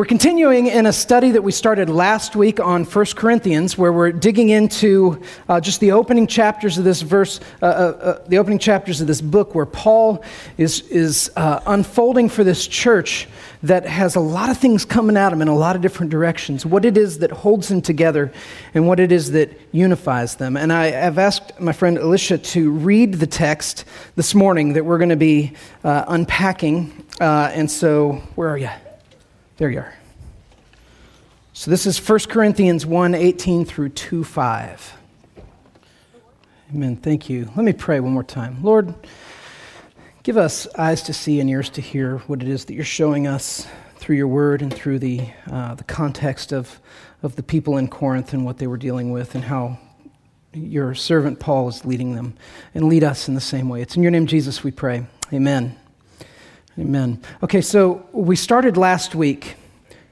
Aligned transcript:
We're 0.00 0.06
continuing 0.06 0.66
in 0.68 0.86
a 0.86 0.94
study 0.94 1.32
that 1.32 1.42
we 1.42 1.52
started 1.52 1.90
last 1.90 2.34
week 2.34 2.58
on 2.58 2.84
1 2.84 3.06
Corinthians, 3.16 3.76
where 3.76 3.92
we're 3.92 4.12
digging 4.12 4.48
into 4.48 5.20
uh, 5.46 5.60
just 5.60 5.78
the 5.80 5.92
opening 5.92 6.26
chapters 6.26 6.78
of 6.78 6.84
this 6.84 7.02
verse, 7.02 7.38
uh, 7.60 7.66
uh, 7.66 7.68
uh 7.68 8.24
the 8.26 8.38
opening 8.38 8.58
chapters 8.58 9.02
of 9.02 9.06
this 9.06 9.20
book, 9.20 9.54
where 9.54 9.66
Paul 9.66 10.24
is, 10.56 10.80
is 10.88 11.30
uh, 11.36 11.60
unfolding 11.66 12.30
for 12.30 12.44
this 12.44 12.66
church 12.66 13.28
that 13.62 13.84
has 13.84 14.16
a 14.16 14.20
lot 14.20 14.48
of 14.48 14.56
things 14.56 14.86
coming 14.86 15.18
at 15.18 15.34
him 15.34 15.42
in 15.42 15.48
a 15.48 15.54
lot 15.54 15.76
of 15.76 15.82
different 15.82 16.10
directions, 16.10 16.64
what 16.64 16.86
it 16.86 16.96
is 16.96 17.18
that 17.18 17.30
holds 17.30 17.68
them 17.68 17.82
together, 17.82 18.32
and 18.72 18.88
what 18.88 19.00
it 19.00 19.12
is 19.12 19.32
that 19.32 19.50
unifies 19.70 20.36
them. 20.36 20.56
And 20.56 20.72
I 20.72 20.92
have 20.92 21.18
asked 21.18 21.60
my 21.60 21.72
friend 21.72 21.98
Alicia 21.98 22.38
to 22.38 22.70
read 22.70 23.16
the 23.16 23.26
text 23.26 23.84
this 24.16 24.34
morning 24.34 24.72
that 24.72 24.86
we're 24.86 24.96
going 24.96 25.10
to 25.10 25.16
be 25.16 25.52
uh, 25.84 26.06
unpacking. 26.08 27.04
and 27.20 27.70
so, 27.70 28.12
where 28.34 28.48
are 28.48 28.56
you? 28.56 28.70
There 29.60 29.68
you 29.68 29.80
are. 29.80 29.92
So 31.52 31.70
this 31.70 31.84
is 31.84 31.98
1 31.98 32.20
Corinthians 32.30 32.86
1 32.86 33.14
18 33.14 33.66
through 33.66 33.90
2 33.90 34.24
5. 34.24 34.94
Amen. 36.74 36.96
Thank 36.96 37.28
you. 37.28 37.50
Let 37.54 37.66
me 37.66 37.74
pray 37.74 38.00
one 38.00 38.12
more 38.12 38.24
time. 38.24 38.62
Lord, 38.62 38.94
give 40.22 40.38
us 40.38 40.66
eyes 40.78 41.02
to 41.02 41.12
see 41.12 41.40
and 41.40 41.50
ears 41.50 41.68
to 41.70 41.82
hear 41.82 42.20
what 42.20 42.40
it 42.40 42.48
is 42.48 42.64
that 42.64 42.72
you're 42.72 42.84
showing 42.84 43.26
us 43.26 43.66
through 43.96 44.16
your 44.16 44.28
word 44.28 44.62
and 44.62 44.72
through 44.72 44.98
the, 44.98 45.28
uh, 45.52 45.74
the 45.74 45.84
context 45.84 46.54
of, 46.54 46.80
of 47.22 47.36
the 47.36 47.42
people 47.42 47.76
in 47.76 47.86
Corinth 47.86 48.32
and 48.32 48.46
what 48.46 48.56
they 48.56 48.66
were 48.66 48.78
dealing 48.78 49.12
with 49.12 49.34
and 49.34 49.44
how 49.44 49.78
your 50.54 50.94
servant 50.94 51.38
Paul 51.38 51.68
is 51.68 51.84
leading 51.84 52.14
them. 52.14 52.32
And 52.74 52.88
lead 52.88 53.04
us 53.04 53.28
in 53.28 53.34
the 53.34 53.42
same 53.42 53.68
way. 53.68 53.82
It's 53.82 53.94
in 53.94 54.02
your 54.02 54.10
name, 54.10 54.26
Jesus, 54.26 54.64
we 54.64 54.70
pray. 54.70 55.04
Amen. 55.34 55.76
Amen. 56.80 57.20
Okay, 57.42 57.60
so 57.60 58.06
we 58.12 58.36
started 58.36 58.78
last 58.78 59.14
week 59.14 59.56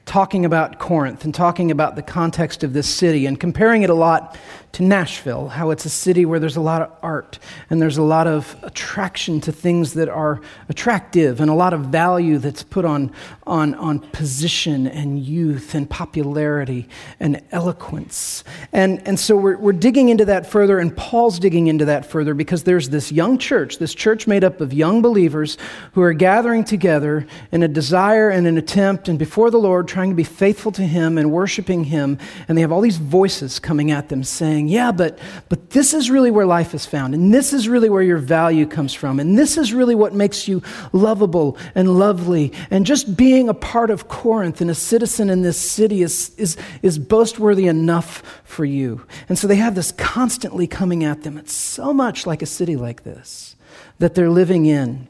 talking 0.09 0.43
about 0.43 0.79
Corinth 0.79 1.23
and 1.23 1.35
talking 1.35 1.69
about 1.69 1.95
the 1.95 2.01
context 2.01 2.63
of 2.63 2.73
this 2.73 2.89
city 2.89 3.27
and 3.27 3.39
comparing 3.39 3.83
it 3.83 3.91
a 3.91 3.93
lot 3.93 4.35
to 4.71 4.83
Nashville, 4.83 5.49
how 5.49 5.71
it's 5.71 5.85
a 5.85 5.89
city 5.89 6.25
where 6.25 6.39
there's 6.39 6.55
a 6.55 6.61
lot 6.61 6.81
of 6.81 6.91
art 7.01 7.39
and 7.69 7.81
there's 7.81 7.97
a 7.97 8.03
lot 8.03 8.27
of 8.27 8.55
attraction 8.61 9.41
to 9.41 9.51
things 9.51 9.93
that 9.95 10.07
are 10.07 10.41
attractive 10.69 11.41
and 11.41 11.49
a 11.49 11.53
lot 11.53 11.73
of 11.73 11.87
value 11.87 12.37
that's 12.37 12.61
put 12.61 12.85
on, 12.85 13.11
on, 13.47 13.73
on 13.75 13.99
position 13.99 14.85
and 14.87 15.19
youth 15.19 15.73
and 15.73 15.89
popularity 15.89 16.87
and 17.19 17.41
eloquence. 17.51 18.43
And, 18.71 19.05
and 19.07 19.19
so 19.19 19.35
we're, 19.35 19.57
we're 19.57 19.73
digging 19.73 20.09
into 20.09 20.25
that 20.25 20.45
further, 20.45 20.77
and 20.77 20.95
Paul's 20.95 21.39
digging 21.39 21.67
into 21.67 21.85
that 21.85 22.05
further 22.05 22.33
because 22.33 22.63
there's 22.63 22.89
this 22.89 23.11
young 23.11 23.37
church, 23.39 23.79
this 23.79 23.95
church 23.95 24.27
made 24.27 24.43
up 24.43 24.61
of 24.61 24.71
young 24.71 25.01
believers 25.01 25.57
who 25.93 26.01
are 26.01 26.13
gathering 26.13 26.63
together 26.63 27.25
in 27.51 27.63
a 27.63 27.67
desire 27.67 28.29
and 28.29 28.45
an 28.45 28.57
attempt 28.57 29.09
and 29.09 29.17
before 29.17 29.49
the 29.49 29.57
Lord, 29.57 29.87
trying 29.87 30.09
to 30.09 30.15
be 30.15 30.23
faithful 30.23 30.71
to 30.73 30.83
Him 30.83 31.17
and 31.17 31.31
worshiping 31.31 31.85
Him. 31.85 32.17
And 32.47 32.57
they 32.57 32.61
have 32.61 32.71
all 32.71 32.81
these 32.81 32.97
voices 32.97 33.59
coming 33.59 33.91
at 33.91 34.09
them 34.09 34.23
saying, 34.23 34.58
saying, 34.59 34.67
Yeah, 34.67 34.91
but, 34.91 35.17
but 35.47 35.71
this 35.71 35.93
is 35.93 36.09
really 36.09 36.31
where 36.31 36.45
life 36.45 36.73
is 36.73 36.85
found, 36.85 37.13
and 37.13 37.33
this 37.33 37.53
is 37.53 37.67
really 37.67 37.89
where 37.89 38.03
your 38.03 38.17
value 38.17 38.65
comes 38.65 38.93
from, 38.93 39.19
and 39.19 39.37
this 39.37 39.57
is 39.57 39.73
really 39.73 39.95
what 39.95 40.13
makes 40.13 40.47
you 40.47 40.61
lovable 40.91 41.57
and 41.75 41.97
lovely. 41.97 42.51
And 42.69 42.85
just 42.85 43.15
being 43.15 43.49
a 43.49 43.53
part 43.53 43.89
of 43.89 44.07
Corinth 44.07 44.61
and 44.61 44.69
a 44.69 44.75
citizen 44.75 45.29
in 45.29 45.41
this 45.41 45.57
city 45.57 46.01
is, 46.01 46.31
is, 46.37 46.57
is 46.81 46.99
boastworthy 46.99 47.67
enough 47.67 48.41
for 48.43 48.65
you. 48.65 49.05
And 49.29 49.37
so 49.37 49.47
they 49.47 49.55
have 49.55 49.75
this 49.75 49.91
constantly 49.93 50.67
coming 50.67 51.03
at 51.03 51.23
them. 51.23 51.37
It's 51.37 51.53
so 51.53 51.93
much 51.93 52.25
like 52.25 52.41
a 52.41 52.47
city 52.47 52.75
like 52.75 53.03
this 53.03 53.55
that 53.99 54.15
they're 54.15 54.29
living 54.29 54.65
in. 54.65 55.07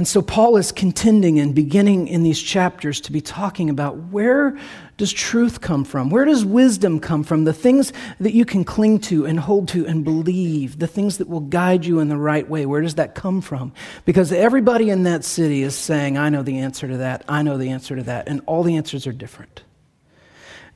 And 0.00 0.08
so 0.08 0.22
Paul 0.22 0.56
is 0.56 0.72
contending 0.72 1.38
and 1.38 1.54
beginning 1.54 2.08
in 2.08 2.22
these 2.22 2.40
chapters 2.40 3.02
to 3.02 3.12
be 3.12 3.20
talking 3.20 3.68
about 3.68 3.98
where 4.04 4.58
does 4.96 5.12
truth 5.12 5.60
come 5.60 5.84
from? 5.84 6.08
Where 6.08 6.24
does 6.24 6.42
wisdom 6.42 7.00
come 7.00 7.22
from? 7.22 7.44
The 7.44 7.52
things 7.52 7.92
that 8.18 8.32
you 8.32 8.46
can 8.46 8.64
cling 8.64 9.00
to 9.00 9.26
and 9.26 9.38
hold 9.38 9.68
to 9.68 9.86
and 9.86 10.02
believe, 10.02 10.78
the 10.78 10.86
things 10.86 11.18
that 11.18 11.28
will 11.28 11.40
guide 11.40 11.84
you 11.84 12.00
in 12.00 12.08
the 12.08 12.16
right 12.16 12.48
way. 12.48 12.64
Where 12.64 12.80
does 12.80 12.94
that 12.94 13.14
come 13.14 13.42
from? 13.42 13.74
Because 14.06 14.32
everybody 14.32 14.88
in 14.88 15.02
that 15.02 15.22
city 15.22 15.62
is 15.62 15.74
saying, 15.74 16.16
I 16.16 16.30
know 16.30 16.42
the 16.42 16.60
answer 16.60 16.88
to 16.88 16.96
that, 16.96 17.22
I 17.28 17.42
know 17.42 17.58
the 17.58 17.68
answer 17.68 17.94
to 17.94 18.02
that, 18.04 18.26
and 18.26 18.40
all 18.46 18.62
the 18.62 18.76
answers 18.76 19.06
are 19.06 19.12
different. 19.12 19.64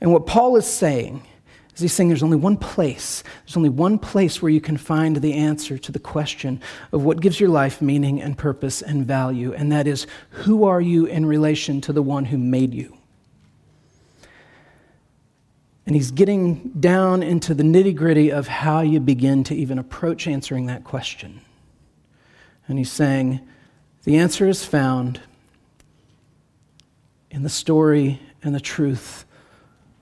And 0.01 0.13
what 0.13 0.27
Paul 0.27 0.55
is 0.55 0.67
saying 0.67 1.23
is 1.75 1.81
he's 1.81 1.93
saying 1.93 2.07
there's 2.07 2.23
only 2.23 2.37
one 2.37 2.55
place, 2.55 3.23
there's 3.45 3.57
only 3.57 3.69
one 3.69 3.99
place 3.99 4.41
where 4.41 4.49
you 4.49 4.61
can 4.61 4.77
find 4.77 5.17
the 5.17 5.33
answer 5.33 5.77
to 5.77 5.91
the 5.91 5.99
question 5.99 6.61
of 6.93 7.03
what 7.03 7.19
gives 7.19 7.39
your 7.39 7.49
life 7.49 7.81
meaning 7.81 8.21
and 8.21 8.37
purpose 8.37 8.81
and 8.81 9.05
value, 9.05 9.53
and 9.53 9.71
that 9.71 9.85
is 9.85 10.07
who 10.29 10.63
are 10.63 10.79
you 10.79 11.05
in 11.05 11.25
relation 11.25 11.81
to 11.81 11.91
the 11.91 12.01
one 12.01 12.25
who 12.25 12.37
made 12.37 12.73
you? 12.73 12.97
And 15.85 15.95
he's 15.95 16.11
getting 16.11 16.69
down 16.79 17.21
into 17.21 17.53
the 17.53 17.63
nitty 17.63 17.95
gritty 17.95 18.31
of 18.31 18.47
how 18.47 18.81
you 18.81 18.99
begin 18.99 19.43
to 19.43 19.55
even 19.55 19.77
approach 19.77 20.27
answering 20.27 20.65
that 20.67 20.83
question. 20.83 21.41
And 22.67 22.79
he's 22.79 22.91
saying, 22.91 23.41
the 24.05 24.17
answer 24.17 24.47
is 24.47 24.65
found 24.65 25.19
in 27.29 27.43
the 27.43 27.49
story 27.49 28.19
and 28.41 28.55
the 28.55 28.59
truth 28.61 29.25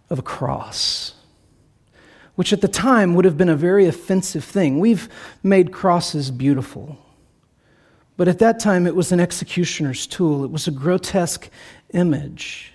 of 0.10 0.20
a 0.20 0.22
cross 0.22 1.16
which 2.36 2.52
at 2.52 2.62
the 2.62 2.68
time 2.68 3.14
would 3.14 3.26
have 3.26 3.38
been 3.38 3.50
a 3.50 3.56
very 3.56 3.86
offensive 3.86 4.44
thing. 4.44 4.80
We've 4.80 5.08
made 5.44 5.72
crosses 5.72 6.32
beautiful. 6.32 6.98
But 8.18 8.28
at 8.28 8.40
that 8.40 8.60
time, 8.60 8.88
it 8.88 8.96
was 8.96 9.12
an 9.12 9.20
executioner's 9.20 10.08
tool. 10.08 10.44
It 10.44 10.52
was 10.52 10.68
a 10.68 10.72
grotesque 10.72 11.50
image 11.94 12.72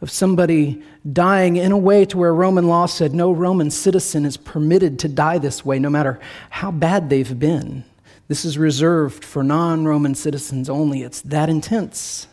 of 0.00 0.10
somebody 0.10 0.82
dying 1.10 1.56
in 1.56 1.72
a 1.72 1.78
way 1.78 2.04
to 2.04 2.18
where 2.18 2.34
Roman 2.34 2.66
law 2.66 2.86
said 2.86 3.14
no 3.14 3.30
Roman 3.30 3.70
citizen 3.70 4.26
is 4.26 4.36
permitted 4.36 4.98
to 5.00 5.08
die 5.08 5.38
this 5.38 5.64
way, 5.64 5.78
no 5.78 5.90
matter 5.90 6.18
how 6.50 6.70
bad 6.70 7.08
they've 7.08 7.38
been. 7.38 7.84
This 8.28 8.44
is 8.44 8.58
reserved 8.58 9.24
for 9.24 9.44
non 9.44 9.84
Roman 9.84 10.14
citizens 10.14 10.68
only. 10.68 11.02
It's 11.02 11.20
that 11.22 11.48
intense. 11.48 12.26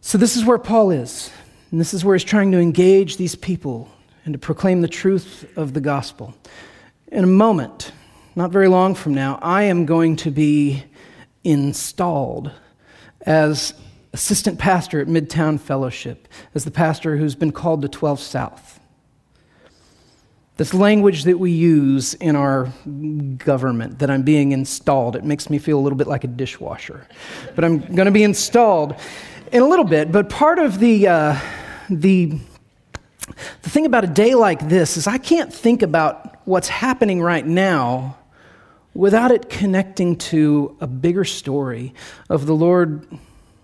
So, 0.00 0.18
this 0.18 0.36
is 0.36 0.44
where 0.44 0.58
Paul 0.58 0.90
is. 0.90 1.30
And 1.70 1.80
this 1.80 1.94
is 1.94 2.04
where 2.04 2.14
he's 2.14 2.24
trying 2.24 2.52
to 2.52 2.58
engage 2.58 3.16
these 3.16 3.34
people 3.34 3.90
and 4.24 4.32
to 4.32 4.38
proclaim 4.38 4.80
the 4.80 4.88
truth 4.88 5.46
of 5.56 5.74
the 5.74 5.80
gospel. 5.80 6.34
In 7.08 7.24
a 7.24 7.28
moment, 7.28 7.92
not 8.34 8.50
very 8.50 8.68
long 8.68 8.94
from 8.94 9.14
now, 9.14 9.38
I 9.42 9.64
am 9.64 9.86
going 9.86 10.16
to 10.16 10.30
be 10.30 10.84
installed 11.44 12.50
as 13.20 13.74
assistant 14.12 14.58
pastor 14.58 15.00
at 15.00 15.08
Midtown 15.08 15.60
Fellowship, 15.60 16.28
as 16.54 16.64
the 16.64 16.70
pastor 16.70 17.16
who's 17.16 17.34
been 17.34 17.52
called 17.52 17.82
to 17.82 17.88
12 17.88 18.20
South. 18.20 18.80
This 20.56 20.72
language 20.72 21.24
that 21.24 21.38
we 21.38 21.50
use 21.50 22.14
in 22.14 22.36
our 22.36 22.72
government, 23.38 23.98
that 23.98 24.08
I'm 24.08 24.22
being 24.22 24.52
installed, 24.52 25.16
it 25.16 25.24
makes 25.24 25.50
me 25.50 25.58
feel 25.58 25.78
a 25.78 25.82
little 25.82 25.98
bit 25.98 26.06
like 26.06 26.22
a 26.22 26.28
dishwasher. 26.28 27.08
But 27.56 27.64
I'm 27.64 27.80
going 27.80 28.06
to 28.06 28.12
be 28.12 28.22
installed 28.22 28.94
in 29.50 29.62
a 29.62 29.66
little 29.66 29.84
bit. 29.84 30.12
But 30.12 30.30
part 30.30 30.60
of 30.60 30.78
the, 30.78 31.08
uh, 31.08 31.40
the 31.90 32.38
the 33.62 33.70
thing 33.70 33.86
about 33.86 34.04
a 34.04 34.08
day 34.08 34.34
like 34.34 34.68
this 34.68 34.96
is 34.96 35.06
I 35.06 35.18
can't 35.18 35.52
think 35.52 35.82
about 35.82 36.46
what's 36.46 36.68
happening 36.68 37.22
right 37.22 37.46
now 37.46 38.18
without 38.92 39.30
it 39.30 39.48
connecting 39.48 40.16
to 40.16 40.76
a 40.80 40.86
bigger 40.86 41.24
story 41.24 41.94
of 42.28 42.46
the 42.46 42.54
Lord 42.54 43.06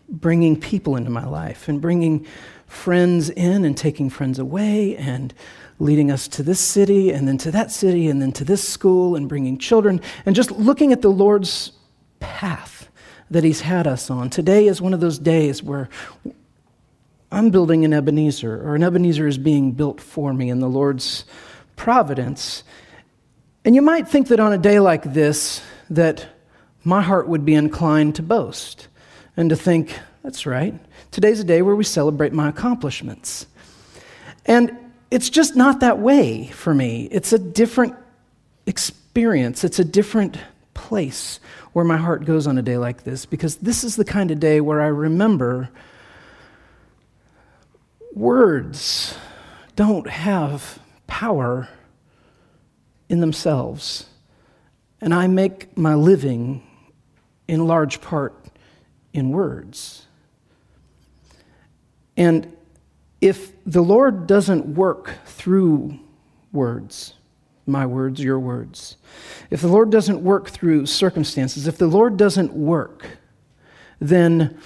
bringing 0.09 0.59
people 0.59 0.97
into 0.97 1.11
my 1.11 1.25
life 1.25 1.69
and 1.69 1.81
bringing 1.81 2.27
friends 2.67 3.31
in 3.31 3.65
and 3.65 3.77
taking 3.77 4.11
friends 4.11 4.39
away 4.39 4.97
and 4.97 5.35
leading 5.79 6.11
us 6.11 6.29
to 6.29 6.43
this 6.43 6.61
city 6.61 7.11
and 7.11 7.27
then 7.27 7.39
to 7.39 7.51
that 7.51 7.71
city 7.71 8.09
and 8.09 8.21
then 8.21 8.33
to 8.33 8.45
this 8.45 8.67
school 8.67 9.17
and 9.17 9.29
bringing 9.29 9.57
children 9.59 10.01
and 10.27 10.37
just 10.37 10.51
looking 10.53 10.93
at 10.93 11.03
the 11.03 11.11
Lord's 11.11 11.73
path 12.19 12.89
that 13.31 13.45
He's 13.45 13.61
had 13.61 13.87
us 13.87 14.11
on. 14.11 14.31
Today 14.31 14.67
is 14.67 14.81
one 14.83 14.93
of 14.93 15.01
those 15.01 15.19
days 15.19 15.63
where 15.63 15.89
I'm 17.33 17.51
building 17.51 17.85
an 17.85 17.93
Ebenezer, 17.93 18.67
or 18.67 18.75
an 18.75 18.83
Ebenezer 18.83 19.27
is 19.27 19.39
being 19.39 19.73
built 19.73 20.01
for 20.01 20.35
me 20.35 20.51
in 20.51 20.61
the 20.61 20.69
Lord's 20.69 21.25
providence. 21.77 22.65
And 23.65 23.75
you 23.75 23.83
might 23.83 24.09
think 24.09 24.29
that 24.29 24.41
on 24.41 24.53
a 24.53 24.59
day 24.59 24.81
like 24.81 25.13
this, 25.13 25.63
that 25.91 26.27
my 26.83 27.03
heart 27.03 27.29
would 27.29 27.45
be 27.45 27.55
inclined 27.55 28.17
to 28.17 28.23
boast 28.23 28.89
and 29.37 29.51
to 29.51 29.57
think, 29.57 29.97
that's 30.23 30.45
right, 30.45 30.75
today's 31.11 31.41
a 31.41 31.45
day 31.45 31.63
where 31.63 31.77
we 31.77 31.85
celebrate 31.85 32.33
my 32.33 32.49
accomplishments. 32.49 33.47
And 34.47 34.77
it's 35.11 35.31
just 35.31 35.55
not 35.55 35.81
that 35.81 35.99
way 35.99 36.49
for 36.49 36.75
me. 36.75 37.09
It's 37.13 37.33
a 37.33 37.39
different 37.39 37.95
experience, 38.67 39.65
it's 39.65 39.79
a 39.79 39.85
different 39.85 40.37
place 40.75 41.41
where 41.73 41.85
my 41.85 41.97
heart 41.97 42.25
goes 42.25 42.47
on 42.47 42.59
a 42.59 42.63
day 42.63 42.77
like 42.77 43.05
this, 43.05 43.25
because 43.25 43.57
this 43.57 43.85
is 43.85 43.97
the 43.97 44.05
kind 44.05 44.31
of 44.31 44.41
day 44.41 44.61
where 44.61 44.81
I 44.81 44.87
remember 44.87 45.69
words 48.15 49.17
don't 49.77 50.09
have 50.09 50.79
power 51.07 51.69
in 53.09 53.21
themselves. 53.21 54.07
And 55.01 55.15
I 55.15 55.27
make 55.27 55.77
my 55.77 55.95
living 55.95 56.63
in 57.49 57.67
large 57.67 58.01
part 58.01 58.35
in 59.13 59.31
words. 59.31 60.07
And 62.17 62.55
if 63.21 63.53
the 63.65 63.83
Lord 63.83 64.27
doesn't 64.27 64.67
work 64.75 65.15
through 65.25 65.99
words, 66.53 67.15
my 67.67 67.87
words, 67.87 68.23
your 68.23 68.39
words, 68.39 68.97
if 69.51 69.61
the 69.61 69.69
Lord 69.69 69.91
doesn't 69.91 70.23
work 70.23 70.49
through 70.49 70.87
circumstances, 70.87 71.67
if 71.67 71.79
the 71.79 71.87
Lord 71.87 72.17
doesn't 72.17 72.53
work, 72.53 73.19
then 74.01 74.59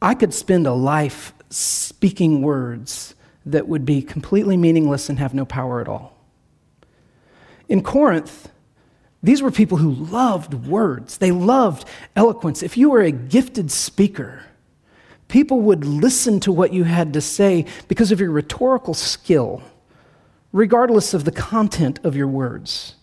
I 0.00 0.14
could 0.14 0.34
spend 0.34 0.66
a 0.66 0.72
life 0.72 1.32
speaking 1.50 2.42
words 2.42 3.14
that 3.46 3.68
would 3.68 3.84
be 3.84 4.02
completely 4.02 4.56
meaningless 4.56 5.08
and 5.08 5.18
have 5.18 5.34
no 5.34 5.44
power 5.44 5.80
at 5.80 5.88
all. 5.88 6.16
In 7.68 7.82
Corinth, 7.82 8.50
these 9.22 9.42
were 9.42 9.50
people 9.50 9.78
who 9.78 9.90
loved 9.90 10.54
words, 10.66 11.18
they 11.18 11.30
loved 11.30 11.88
eloquence. 12.14 12.62
If 12.62 12.76
you 12.76 12.90
were 12.90 13.00
a 13.00 13.10
gifted 13.10 13.70
speaker, 13.70 14.42
people 15.28 15.60
would 15.62 15.84
listen 15.84 16.40
to 16.40 16.52
what 16.52 16.72
you 16.72 16.84
had 16.84 17.14
to 17.14 17.20
say 17.20 17.64
because 17.88 18.12
of 18.12 18.20
your 18.20 18.30
rhetorical 18.30 18.94
skill, 18.94 19.62
regardless 20.52 21.14
of 21.14 21.24
the 21.24 21.32
content 21.32 22.00
of 22.04 22.14
your 22.14 22.28
words. 22.28 22.96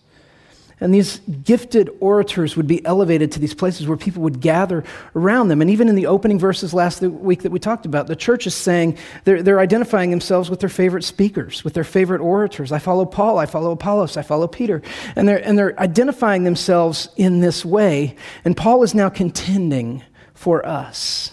And 0.82 0.92
these 0.92 1.20
gifted 1.44 1.90
orators 2.00 2.56
would 2.56 2.66
be 2.66 2.84
elevated 2.84 3.30
to 3.32 3.38
these 3.38 3.54
places 3.54 3.86
where 3.86 3.96
people 3.96 4.20
would 4.24 4.40
gather 4.40 4.82
around 5.14 5.46
them. 5.46 5.60
And 5.60 5.70
even 5.70 5.88
in 5.88 5.94
the 5.94 6.06
opening 6.06 6.40
verses 6.40 6.74
last 6.74 7.02
week 7.02 7.42
that 7.42 7.52
we 7.52 7.60
talked 7.60 7.86
about, 7.86 8.08
the 8.08 8.16
church 8.16 8.48
is 8.48 8.54
saying 8.56 8.98
they're, 9.22 9.44
they're 9.44 9.60
identifying 9.60 10.10
themselves 10.10 10.50
with 10.50 10.58
their 10.58 10.68
favorite 10.68 11.04
speakers, 11.04 11.62
with 11.62 11.74
their 11.74 11.84
favorite 11.84 12.20
orators. 12.20 12.72
I 12.72 12.80
follow 12.80 13.04
Paul, 13.04 13.38
I 13.38 13.46
follow 13.46 13.70
Apollos, 13.70 14.16
I 14.16 14.22
follow 14.22 14.48
Peter. 14.48 14.82
And 15.14 15.28
they're, 15.28 15.38
and 15.46 15.56
they're 15.56 15.78
identifying 15.78 16.42
themselves 16.42 17.08
in 17.16 17.38
this 17.38 17.64
way. 17.64 18.16
And 18.44 18.56
Paul 18.56 18.82
is 18.82 18.92
now 18.92 19.08
contending 19.08 20.02
for 20.34 20.66
us 20.66 21.30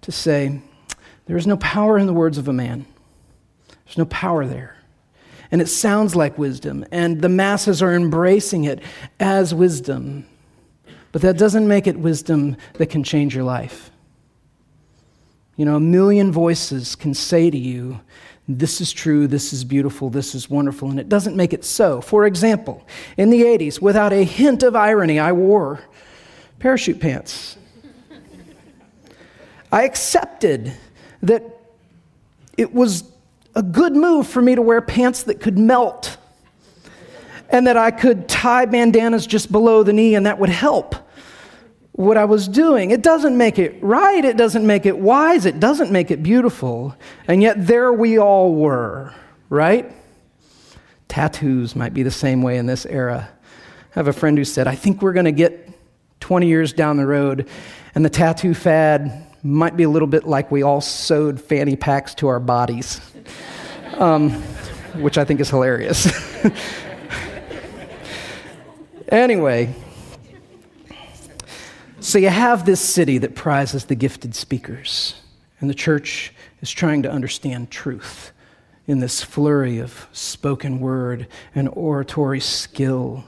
to 0.00 0.10
say, 0.10 0.60
there 1.26 1.36
is 1.36 1.46
no 1.46 1.56
power 1.58 1.98
in 1.98 2.08
the 2.08 2.12
words 2.12 2.36
of 2.36 2.48
a 2.48 2.52
man, 2.52 2.84
there's 3.84 3.98
no 3.98 4.06
power 4.06 4.44
there 4.44 4.75
and 5.50 5.60
it 5.60 5.68
sounds 5.68 6.16
like 6.16 6.38
wisdom, 6.38 6.84
and 6.90 7.22
the 7.22 7.28
masses 7.28 7.82
are 7.82 7.94
embracing 7.94 8.64
it 8.64 8.80
as 9.20 9.54
wisdom. 9.54 10.26
But 11.12 11.22
that 11.22 11.38
doesn't 11.38 11.66
make 11.66 11.86
it 11.86 11.98
wisdom 11.98 12.56
that 12.74 12.86
can 12.86 13.02
change 13.02 13.34
your 13.34 13.44
life. 13.44 13.90
You 15.56 15.64
know, 15.64 15.76
a 15.76 15.80
million 15.80 16.32
voices 16.32 16.94
can 16.94 17.14
say 17.14 17.50
to 17.50 17.56
you, 17.56 18.00
this 18.48 18.80
is 18.80 18.92
true, 18.92 19.26
this 19.26 19.52
is 19.52 19.64
beautiful, 19.64 20.10
this 20.10 20.34
is 20.34 20.48
wonderful, 20.48 20.90
and 20.90 21.00
it 21.00 21.08
doesn't 21.08 21.34
make 21.34 21.52
it 21.52 21.64
so. 21.64 22.00
For 22.00 22.26
example, 22.26 22.86
in 23.16 23.30
the 23.30 23.42
80s, 23.42 23.80
without 23.80 24.12
a 24.12 24.22
hint 24.22 24.62
of 24.62 24.76
irony, 24.76 25.18
I 25.18 25.32
wore 25.32 25.80
parachute 26.58 27.00
pants. 27.00 27.56
I 29.72 29.84
accepted 29.84 30.72
that 31.22 31.42
it 32.56 32.72
was 32.72 33.02
a 33.56 33.62
good 33.62 33.96
move 33.96 34.26
for 34.28 34.42
me 34.42 34.54
to 34.54 34.60
wear 34.60 34.82
pants 34.82 35.24
that 35.24 35.40
could 35.40 35.58
melt 35.58 36.18
and 37.48 37.66
that 37.66 37.76
I 37.76 37.90
could 37.90 38.28
tie 38.28 38.66
bandanas 38.66 39.26
just 39.26 39.50
below 39.50 39.82
the 39.82 39.94
knee 39.94 40.14
and 40.14 40.26
that 40.26 40.38
would 40.38 40.50
help 40.50 40.94
what 41.92 42.18
I 42.18 42.26
was 42.26 42.46
doing. 42.46 42.90
It 42.90 43.02
doesn't 43.02 43.36
make 43.36 43.58
it 43.58 43.82
right, 43.82 44.22
it 44.22 44.36
doesn't 44.36 44.66
make 44.66 44.84
it 44.84 44.98
wise, 44.98 45.46
it 45.46 45.58
doesn't 45.58 45.90
make 45.90 46.10
it 46.10 46.22
beautiful. 46.22 46.94
And 47.26 47.42
yet 47.42 47.66
there 47.66 47.90
we 47.94 48.18
all 48.18 48.54
were, 48.54 49.14
right? 49.48 49.90
Tattoos 51.08 51.74
might 51.74 51.94
be 51.94 52.02
the 52.02 52.10
same 52.10 52.42
way 52.42 52.58
in 52.58 52.66
this 52.66 52.84
era. 52.84 53.30
I 53.32 53.98
have 53.98 54.08
a 54.08 54.12
friend 54.12 54.36
who 54.36 54.44
said, 54.44 54.66
I 54.66 54.74
think 54.74 55.00
we're 55.00 55.14
going 55.14 55.24
to 55.24 55.32
get 55.32 55.70
20 56.20 56.46
years 56.46 56.74
down 56.74 56.98
the 56.98 57.06
road 57.06 57.48
and 57.94 58.04
the 58.04 58.10
tattoo 58.10 58.52
fad 58.52 59.25
might 59.46 59.76
be 59.76 59.84
a 59.84 59.88
little 59.88 60.08
bit 60.08 60.24
like 60.24 60.50
we 60.50 60.62
all 60.62 60.80
sewed 60.80 61.40
fanny 61.40 61.76
packs 61.76 62.14
to 62.16 62.28
our 62.28 62.40
bodies 62.40 63.00
um, 63.96 64.30
which 65.00 65.18
I 65.18 65.24
think 65.24 65.40
is 65.40 65.50
hilarious. 65.50 66.12
anyway, 69.08 69.74
so 72.00 72.18
you 72.18 72.28
have 72.28 72.66
this 72.66 72.80
city 72.80 73.18
that 73.18 73.34
prizes 73.34 73.86
the 73.86 73.94
gifted 73.94 74.34
speakers, 74.34 75.20
and 75.60 75.68
the 75.68 75.74
church 75.74 76.32
is 76.60 76.70
trying 76.70 77.02
to 77.02 77.10
understand 77.10 77.70
truth 77.70 78.32
in 78.86 79.00
this 79.00 79.22
flurry 79.22 79.78
of 79.78 80.06
spoken 80.12 80.78
word 80.78 81.26
and 81.54 81.68
oratory 81.72 82.40
skill. 82.40 83.24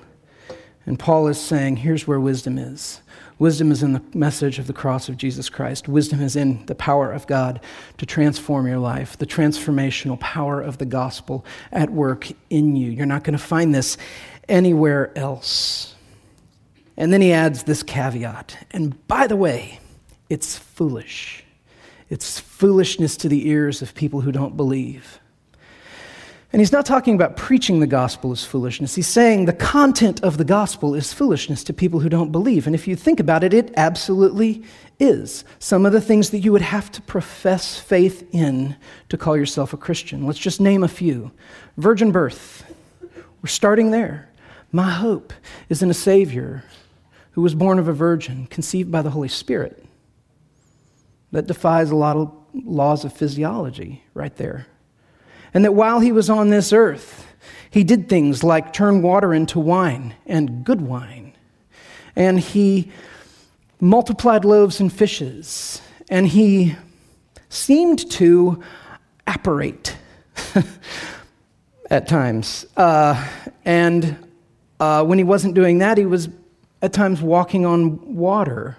And 0.87 0.99
Paul 0.99 1.27
is 1.27 1.41
saying, 1.41 1.79
here's 1.79 2.07
where 2.07 2.21
wisdom 2.21 2.59
is. 2.59 3.03
Wisdom 3.39 3.71
is 3.71 3.83
in 3.83 3.93
the 3.93 4.03
message 4.15 4.59
of 4.59 4.67
the 4.67 4.73
cross 4.73 5.09
of 5.09 5.17
Jesus 5.17 5.49
Christ. 5.49 5.87
Wisdom 5.87 6.21
is 6.21 6.35
in 6.35 6.67
the 6.67 6.75
power 6.75 7.13
of 7.13 7.27
God 7.29 7.61
to 7.99 8.05
transform 8.05 8.67
your 8.67 8.79
life, 8.79 9.17
the 9.17 9.27
transformational 9.27 10.19
power 10.19 10.61
of 10.61 10.79
the 10.79 10.85
gospel 10.85 11.45
at 11.71 11.91
work 11.91 12.29
in 12.51 12.75
you. 12.75 12.91
You're 12.91 13.07
not 13.07 13.23
going 13.23 13.39
to 13.39 13.45
find 13.45 13.73
this 13.75 13.97
anywhere 14.49 15.17
else. 15.17 15.95
And 16.97 17.13
then 17.13 17.21
he 17.21 17.33
adds 17.33 17.63
this 17.63 17.85
caveat. 17.85 18.67
And 18.73 19.07
by 19.07 19.29
the 19.29 19.37
way, 19.37 19.79
it's 20.29 20.59
foolish. 20.59 21.45
It's 22.11 22.41
foolishness 22.41 23.17
to 23.19 23.29
the 23.29 23.49
ears 23.49 23.83
of 23.83 23.95
people 23.95 24.23
who 24.23 24.33
don't 24.33 24.57
believe. 24.57 25.21
And 26.51 26.61
he's 26.61 26.73
not 26.73 26.87
talking 26.87 27.15
about 27.15 27.37
preaching 27.37 27.81
the 27.81 27.87
gospel 27.87 28.33
as 28.33 28.43
foolishness. 28.43 28.95
He's 28.95 29.07
saying 29.07 29.45
the 29.45 29.53
content 29.53 30.23
of 30.23 30.39
the 30.39 30.45
gospel 30.45 30.95
is 30.95 31.13
foolishness 31.13 31.63
to 31.65 31.75
people 31.75 32.01
who 32.01 32.09
don't 32.09 32.33
believe. 32.33 32.67
And 32.67 32.75
if 32.75 32.89
you 32.89 32.97
think 32.97 33.21
about 33.21 33.45
it, 33.45 33.53
it 33.53 33.71
absolutely 33.77 34.63
is. 34.99 35.45
Some 35.59 35.85
of 35.85 35.93
the 35.93 36.01
things 36.01 36.31
that 36.31 36.39
you 36.39 36.53
would 36.53 36.63
have 36.63 36.91
to 36.93 37.03
profess 37.03 37.79
faith 37.79 38.27
in 38.33 38.77
to 39.11 39.19
call 39.19 39.37
yourself 39.37 39.75
a 39.75 39.77
Christian. 39.77 40.27
Let's 40.27 40.39
just 40.39 40.61
name 40.61 40.83
a 40.83 40.89
few 40.89 41.31
virgin 41.77 42.13
birth. 42.13 42.65
We're 43.43 43.49
starting 43.49 43.91
there. 43.91 44.31
My 44.73 44.91
hope 44.91 45.35
is 45.69 45.83
in 45.83 45.91
a 45.91 45.95
Savior 45.95 46.65
who 47.33 47.43
was 47.43 47.55
born 47.55 47.79
of 47.79 47.89
a 47.89 47.93
virgin, 47.93 48.47
conceived 48.47 48.91
by 48.91 49.03
the 49.03 49.11
Holy 49.11 49.29
Spirit. 49.29 49.85
That 51.31 51.47
defies 51.47 51.91
a 51.91 51.97
lot 51.97 52.17
of 52.17 52.35
laws 52.53 53.05
of 53.05 53.13
physiology 53.13 54.03
right 54.15 54.35
there. 54.37 54.67
And 55.55 55.65
that 55.65 55.73
while 55.73 56.01
he 56.01 56.13
was 56.13 56.29
on 56.29 56.51
this 56.51 56.73
earth, 56.73 57.27
he 57.71 57.85
did 57.85 58.09
things 58.09 58.43
like 58.43 58.73
turn 58.73 59.03
water 59.03 59.35
into 59.35 59.59
wine 59.59 60.15
and 60.27 60.65
good 60.65 60.81
wine. 60.81 61.33
And 62.17 62.41
he 62.41 62.91
multiplied 63.81 64.45
loaves 64.45 64.81
and 64.81 64.93
fishes. 64.93 65.81
And 66.09 66.27
he 66.27 66.77
seemed 67.49 68.11
to 68.13 68.63
apparate 69.27 69.97
at 71.91 72.09
times. 72.09 72.67
Uh, 72.77 73.29
and 73.65 74.17
uh, 74.81 75.05
when 75.05 75.19
he 75.19 75.25
wasn't 75.25 75.55
doing 75.55 75.79
that, 75.79 75.99
he 75.99 76.07
was 76.07 76.29
at 76.83 76.93
times 76.93 77.21
walking 77.21 77.67
on 77.67 78.15
water 78.15 78.79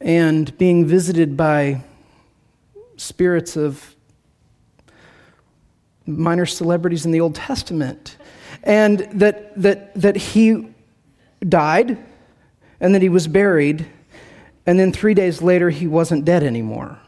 and 0.00 0.56
being 0.56 0.86
visited 0.86 1.36
by 1.36 1.82
spirits 2.96 3.56
of 3.56 3.94
minor 6.10 6.46
celebrities 6.46 7.06
in 7.06 7.12
the 7.12 7.20
Old 7.20 7.34
Testament, 7.34 8.16
and 8.62 9.00
that, 9.12 9.60
that, 9.60 9.94
that 9.94 10.16
he 10.16 10.68
died 11.46 11.98
and 12.80 12.94
that 12.94 13.02
he 13.02 13.08
was 13.08 13.26
buried, 13.28 13.86
and 14.66 14.78
then 14.78 14.92
three 14.92 15.14
days 15.14 15.42
later 15.42 15.70
he 15.70 15.86
wasn't 15.86 16.24
dead 16.24 16.42
anymore. 16.42 16.98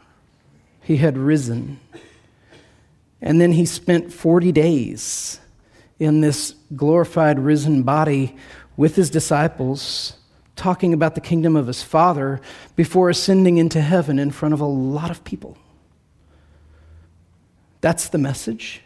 He 0.81 0.97
had 0.97 1.17
risen. 1.17 1.79
And 3.21 3.39
then 3.39 3.53
he 3.53 3.65
spent 3.65 4.11
40 4.11 4.51
days 4.51 5.39
in 5.99 6.21
this 6.21 6.55
glorified, 6.75 7.39
risen 7.39 7.83
body 7.83 8.35
with 8.75 8.95
his 8.95 9.09
disciples, 9.09 10.17
talking 10.55 10.93
about 10.93 11.15
the 11.15 11.21
kingdom 11.21 11.55
of 11.55 11.67
his 11.67 11.81
Father 11.81 12.41
before 12.75 13.09
ascending 13.09 13.57
into 13.57 13.81
heaven 13.81 14.19
in 14.19 14.31
front 14.31 14.53
of 14.53 14.59
a 14.59 14.65
lot 14.65 15.09
of 15.09 15.23
people. 15.23 15.57
That's 17.81 18.09
the 18.09 18.17
message. 18.17 18.81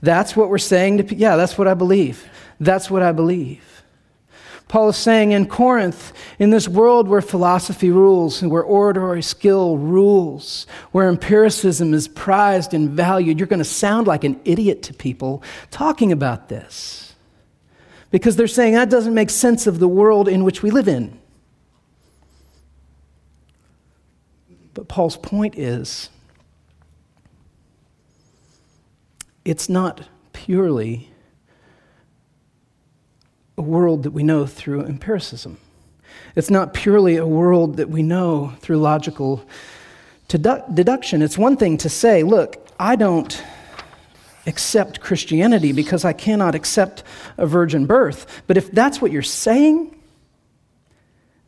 That's 0.00 0.36
what 0.36 0.48
we're 0.48 0.58
saying 0.58 0.98
to 0.98 1.04
people. 1.04 1.18
Yeah, 1.18 1.36
that's 1.36 1.58
what 1.58 1.68
I 1.68 1.74
believe. 1.74 2.28
That's 2.60 2.90
what 2.90 3.02
I 3.02 3.12
believe. 3.12 3.64
Paul 4.68 4.90
is 4.90 4.96
saying 4.96 5.32
in 5.32 5.46
Corinth, 5.46 6.12
in 6.38 6.50
this 6.50 6.68
world 6.68 7.08
where 7.08 7.22
philosophy 7.22 7.90
rules 7.90 8.42
and 8.42 8.50
where 8.50 8.62
oratory 8.62 9.22
skill 9.22 9.78
rules, 9.78 10.66
where 10.92 11.08
empiricism 11.08 11.94
is 11.94 12.06
prized 12.06 12.74
and 12.74 12.90
valued, 12.90 13.38
you're 13.38 13.46
going 13.46 13.60
to 13.60 13.64
sound 13.64 14.06
like 14.06 14.24
an 14.24 14.38
idiot 14.44 14.82
to 14.84 14.94
people 14.94 15.42
talking 15.70 16.12
about 16.12 16.50
this. 16.50 17.14
Because 18.10 18.36
they're 18.36 18.46
saying 18.46 18.74
that 18.74 18.90
doesn't 18.90 19.14
make 19.14 19.30
sense 19.30 19.66
of 19.66 19.78
the 19.78 19.88
world 19.88 20.28
in 20.28 20.44
which 20.44 20.62
we 20.62 20.70
live 20.70 20.88
in. 20.88 21.18
But 24.74 24.86
Paul's 24.86 25.16
point 25.16 25.58
is 25.58 26.10
it's 29.48 29.70
not 29.70 30.06
purely 30.34 31.08
a 33.56 33.62
world 33.62 34.02
that 34.02 34.10
we 34.10 34.22
know 34.22 34.44
through 34.44 34.84
empiricism. 34.84 35.56
It's 36.36 36.50
not 36.50 36.74
purely 36.74 37.16
a 37.16 37.26
world 37.26 37.78
that 37.78 37.88
we 37.88 38.02
know 38.02 38.52
through 38.60 38.76
logical 38.76 39.42
deduction. 40.28 41.22
It's 41.22 41.38
one 41.38 41.56
thing 41.56 41.78
to 41.78 41.88
say, 41.88 42.24
look, 42.24 42.68
I 42.78 42.94
don't 42.94 43.42
accept 44.46 45.00
Christianity 45.00 45.72
because 45.72 46.04
I 46.04 46.12
cannot 46.12 46.54
accept 46.54 47.02
a 47.38 47.46
virgin 47.46 47.86
birth. 47.86 48.42
But 48.46 48.58
if 48.58 48.70
that's 48.70 49.00
what 49.00 49.12
you're 49.12 49.22
saying, 49.22 49.97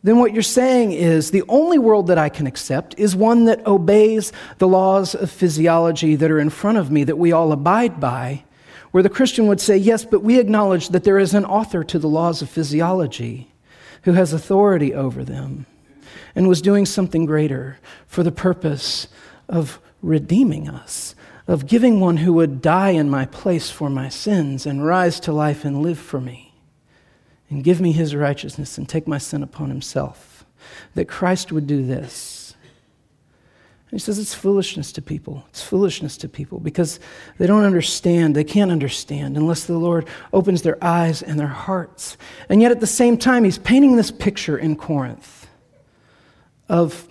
then 0.03 0.19
what 0.19 0.33
you're 0.33 0.43
saying 0.43 0.93
is 0.93 1.31
the 1.31 1.45
only 1.49 1.79
world 1.79 2.07
that 2.07 2.17
I 2.17 2.31
can 2.31 2.47
accept 2.47 2.99
is 2.99 3.15
one 3.15 3.45
that 3.45 3.67
obeys 3.67 4.33
the 4.59 4.69
laws 4.69 5.15
of 5.15 5.31
physiology 5.31 6.17
that 6.17 6.31
are 6.31 6.41
in 6.41 6.49
front 6.49 6.79
of 6.79 6.91
me 6.91 7.05
that 7.05 7.19
we 7.19 7.33
all 7.33 7.53
abide 7.53 8.01
by, 8.01 8.45
where 8.93 9.03
the 9.03 9.11
Christian 9.11 9.47
would 9.47 9.61
say, 9.61 9.77
Yes, 9.77 10.05
but 10.05 10.23
we 10.23 10.39
acknowledge 10.39 10.89
that 10.89 11.05
there 11.05 11.19
is 11.19 11.35
an 11.35 11.45
author 11.45 11.85
to 11.85 11.99
the 11.99 12.09
laws 12.09 12.41
of 12.41 12.49
physiology 12.49 13.53
who 14.05 14.13
has 14.13 14.33
authority 14.33 14.95
over 14.95 15.23
them 15.23 15.67
and 16.35 16.49
was 16.49 16.63
doing 16.63 16.87
something 16.87 17.27
greater 17.27 17.79
for 18.07 18.23
the 18.23 18.33
purpose 18.33 19.07
of 19.49 19.81
redeeming 20.01 20.67
us, 20.67 21.15
of 21.47 21.67
giving 21.67 22.01
one 22.01 22.19
who 22.19 22.33
would 22.33 22.63
die 22.63 22.91
in 22.91 23.11
my 23.11 23.27
place 23.27 23.71
for 23.71 23.91
my 23.91 24.09
sins 24.09 24.65
and 24.65 24.87
rise 24.87 25.21
to 25.21 25.33
life 25.33 25.63
and 25.67 25.83
live 25.83 25.99
for 25.99 26.23
me 26.23 26.50
and 27.51 27.65
give 27.65 27.81
me 27.81 27.93
his 27.93 28.15
righteousness 28.15 28.79
and 28.79 28.89
take 28.89 29.07
my 29.07 29.19
sin 29.19 29.43
upon 29.43 29.69
himself. 29.69 30.47
That 30.95 31.09
Christ 31.09 31.53
would 31.53 31.67
do 31.67 31.85
this. 31.85 32.55
And 33.91 33.99
he 33.99 34.05
says 34.05 34.21
it's 34.21 34.35
foolishness 34.35 34.93
to 34.93 35.03
people. 35.03 35.45
It's 35.49 35.63
foolishness 35.63 36.17
to 36.19 36.29
people 36.29 36.61
because 36.61 37.01
they 37.39 37.49
don't 37.49 37.65
understand. 37.65 38.37
They 38.37 38.45
can't 38.45 38.71
understand 38.71 39.37
unless 39.37 39.65
the 39.65 39.77
Lord 39.77 40.07
opens 40.33 40.63
their 40.63 40.83
eyes 40.83 41.23
and 41.23 41.41
their 41.41 41.49
hearts. 41.49 42.17
And 42.49 42.63
yet 42.63 42.71
at 42.71 42.79
the 42.79 42.87
same 42.87 43.19
time, 43.19 43.43
he's 43.43 43.59
painting 43.59 43.97
this 43.97 44.13
picture 44.13 44.57
in 44.57 44.77
Corinth 44.77 45.49
of 46.69 47.09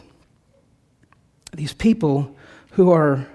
these 1.54 1.74
people 1.74 2.34
who 2.72 2.92
are 2.92 3.28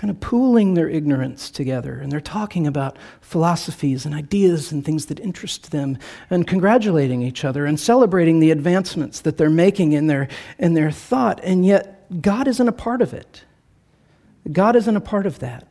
kind 0.00 0.10
of 0.10 0.18
pooling 0.18 0.72
their 0.72 0.88
ignorance 0.88 1.50
together. 1.50 2.00
And 2.00 2.10
they're 2.10 2.22
talking 2.22 2.66
about 2.66 2.96
philosophies 3.20 4.06
and 4.06 4.14
ideas 4.14 4.72
and 4.72 4.82
things 4.82 5.06
that 5.06 5.20
interest 5.20 5.72
them 5.72 5.98
and 6.30 6.46
congratulating 6.46 7.20
each 7.20 7.44
other 7.44 7.66
and 7.66 7.78
celebrating 7.78 8.40
the 8.40 8.50
advancements 8.50 9.20
that 9.20 9.36
they're 9.36 9.50
making 9.50 9.92
in 9.92 10.06
their, 10.06 10.28
in 10.58 10.72
their 10.72 10.90
thought. 10.90 11.38
And 11.44 11.66
yet, 11.66 12.22
God 12.22 12.48
isn't 12.48 12.66
a 12.66 12.72
part 12.72 13.02
of 13.02 13.12
it. 13.12 13.44
God 14.50 14.74
isn't 14.74 14.96
a 14.96 15.02
part 15.02 15.26
of 15.26 15.40
that. 15.40 15.68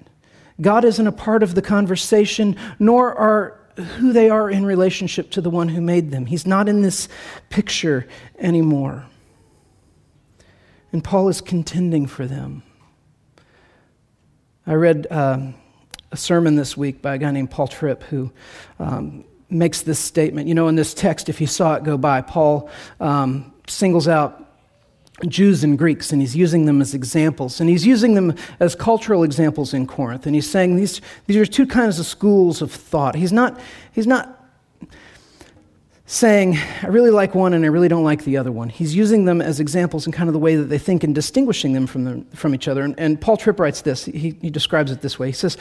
God 0.62 0.86
isn't 0.86 1.07
a 1.07 1.12
part 1.12 1.41
of 1.41 1.55
the 1.55 1.63
conversation, 1.63 2.55
nor 2.77 3.15
are 3.15 3.59
who 3.98 4.13
they 4.13 4.29
are 4.29 4.48
in 4.48 4.63
relationship 4.63 5.31
to 5.31 5.41
the 5.41 5.50
one 5.50 5.69
who 5.69 5.81
made 5.81 6.12
them. 6.12 6.27
He's 6.27 6.45
not 6.45 6.69
in 6.69 6.83
this 6.83 7.09
picture 7.50 8.07
anymore. 8.38 9.07
And 10.91 11.03
Paul 11.03 11.29
is 11.29 11.41
contending 11.41 12.05
for 12.05 12.27
them. 12.27 12.62
I 14.69 14.73
read 14.73 15.07
um, 15.09 15.55
a 16.11 16.17
sermon 16.17 16.55
this 16.55 16.77
week 16.77 17.01
by 17.01 17.15
a 17.15 17.17
guy 17.17 17.31
named 17.31 17.49
Paul 17.49 17.67
Tripp 17.67 18.03
who 18.03 18.31
um, 18.77 19.25
makes 19.49 19.81
this 19.81 19.97
statement. 19.97 20.47
You 20.47 20.53
know, 20.53 20.67
in 20.67 20.75
this 20.75 20.93
text, 20.93 21.27
if 21.27 21.41
you 21.41 21.47
saw 21.47 21.73
it 21.73 21.83
go 21.83 21.97
by, 21.97 22.21
Paul 22.21 22.69
um, 22.99 23.51
singles 23.67 24.07
out 24.07 24.45
Jews 25.27 25.63
and 25.63 25.75
Greeks, 25.75 26.11
and 26.11 26.21
he's 26.21 26.35
using 26.35 26.65
them 26.65 26.81
as 26.83 26.93
examples. 26.93 27.59
And 27.59 27.67
he's 27.67 27.83
using 27.83 28.13
them 28.13 28.35
as 28.59 28.75
cultural 28.75 29.23
examples 29.23 29.73
in 29.73 29.88
Corinth. 29.88 30.27
And 30.27 30.35
he's 30.35 30.47
saying 30.47 30.75
these, 30.75 31.01
these 31.25 31.38
are 31.38 31.47
two 31.47 31.65
kinds 31.65 31.99
of 31.99 32.05
schools 32.05 32.61
of 32.61 32.71
thought. 32.71 33.15
He's 33.15 33.33
not, 33.33 33.59
he's 33.91 34.05
not 34.05 34.53
saying, 36.10 36.58
I 36.82 36.88
really 36.88 37.12
like 37.12 37.36
one 37.36 37.54
and 37.54 37.63
I 37.63 37.68
really 37.68 37.88
don't 37.88 38.04
like 38.04 38.24
the 38.24 38.36
other 38.38 38.51
one. 38.51 38.68
He's 38.68 38.96
using 38.96 39.25
them 39.25 39.44
as 39.44 39.60
examples 39.60 40.08
in 40.08 40.12
kind 40.12 40.28
of 40.28 40.34
the 40.34 40.39
way 40.39 40.56
that 40.56 40.63
they 40.63 40.80
think 40.80 41.04
and 41.04 41.13
distinguishing 41.13 41.74
them 41.74 41.86
from, 41.86 42.25
from 42.32 42.56
each 42.56 42.68
other. 42.68 42.82
And, 42.82 43.00
and, 43.00 43.22
Paul 43.22 43.38
Tripp 43.38 43.60
writes 43.60 43.82
this. 43.82 44.06
He, 44.06 44.36
he 44.42 44.50
describes 44.50 44.92
it 44.92 45.01
this 45.01 45.20
way. 45.20 45.28
He 45.28 45.34
says, 45.34 45.56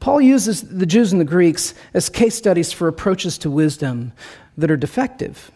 Paul 0.00 0.20
uses 0.20 0.60
the 0.60 0.84
Jews 0.84 1.12
and 1.12 1.22
the 1.22 1.24
Greeks 1.24 1.72
as 1.94 2.10
case 2.10 2.34
studies 2.34 2.70
for 2.70 2.86
approaches 2.86 3.38
to 3.38 3.50
wisdom 3.50 4.12
that 4.58 4.70
are 4.70 4.76
defective. 4.76 5.50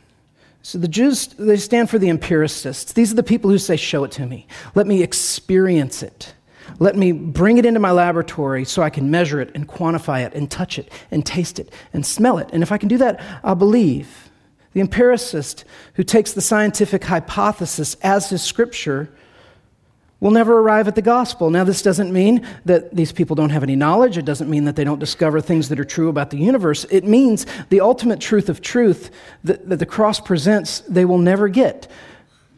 So 0.62 0.78
the 0.78 0.88
Jews, 0.88 1.26
they 1.26 1.59
stand 1.59 1.90
for 1.90 1.99
the 1.99 2.09
empiricists. 2.09 2.95
These 2.95 3.12
are 3.12 3.17
the 3.17 3.23
people 3.23 3.50
who 3.50 3.59
say, 3.59 3.76
Show 3.76 4.05
it 4.05 4.12
to 4.12 4.25
me. 4.25 4.47
Let 4.75 4.87
me 4.87 5.02
experience 5.02 6.02
it. 6.02 6.33
Let 6.78 6.97
me 6.97 7.12
bring 7.12 7.59
it 7.59 7.67
into 7.67 7.81
my 7.81 7.90
laboratory 7.90 8.64
so 8.64 8.83
I 8.83 8.88
can 8.88 9.11
measure 9.11 9.43
it 9.43 9.50
and 9.55 9.69
quantify 9.69 10.25
it 10.25 10.33
and 10.33 10.50
touch 10.50 10.78
it 10.78 10.90
and 11.11 11.25
taste 11.25 11.59
it 11.59 11.71
and 11.93 12.05
smell 12.05 12.38
it. 12.38 12.49
And 12.50 12.62
if 12.62 12.73
I 12.73 12.78
can 12.78 12.88
do 12.88 12.97
that, 12.97 13.23
I'll 13.45 13.55
believe. 13.55 14.27
The 14.78 14.82
empiricist 14.82 15.64
who 15.94 16.04
takes 16.04 16.35
the 16.35 16.40
scientific 16.40 17.02
hypothesis 17.02 17.97
as 18.00 18.30
his 18.30 18.44
scripture 18.44 19.11
will 20.20 20.30
never 20.30 20.61
arrive 20.61 20.87
at 20.87 20.94
the 20.94 21.02
gospel. 21.02 21.50
Now, 21.50 21.64
this 21.64 21.82
doesn't 21.82 22.12
mean 22.12 22.47
that 22.64 22.94
these 22.94 23.11
people 23.11 23.35
don't 23.35 23.50
have 23.50 23.64
any 23.64 23.75
knowledge. 23.75 24.16
It 24.16 24.25
doesn't 24.25 24.49
mean 24.49 24.66
that 24.66 24.76
they 24.76 24.85
don't 24.85 25.00
discover 25.00 25.40
things 25.40 25.68
that 25.70 25.80
are 25.80 25.85
true 25.85 26.08
about 26.08 26.30
the 26.30 26.37
universe. 26.37 26.87
It 26.92 27.02
means 27.02 27.44
the 27.70 27.80
ultimate 27.80 28.20
truth 28.20 28.49
of 28.49 28.61
truth 28.61 29.11
that, 29.42 29.68
that 29.68 29.78
the 29.78 29.85
cross 29.85 30.20
presents, 30.20 30.78
they 30.82 31.04
will 31.04 31.18
never 31.18 31.49
get 31.49 31.90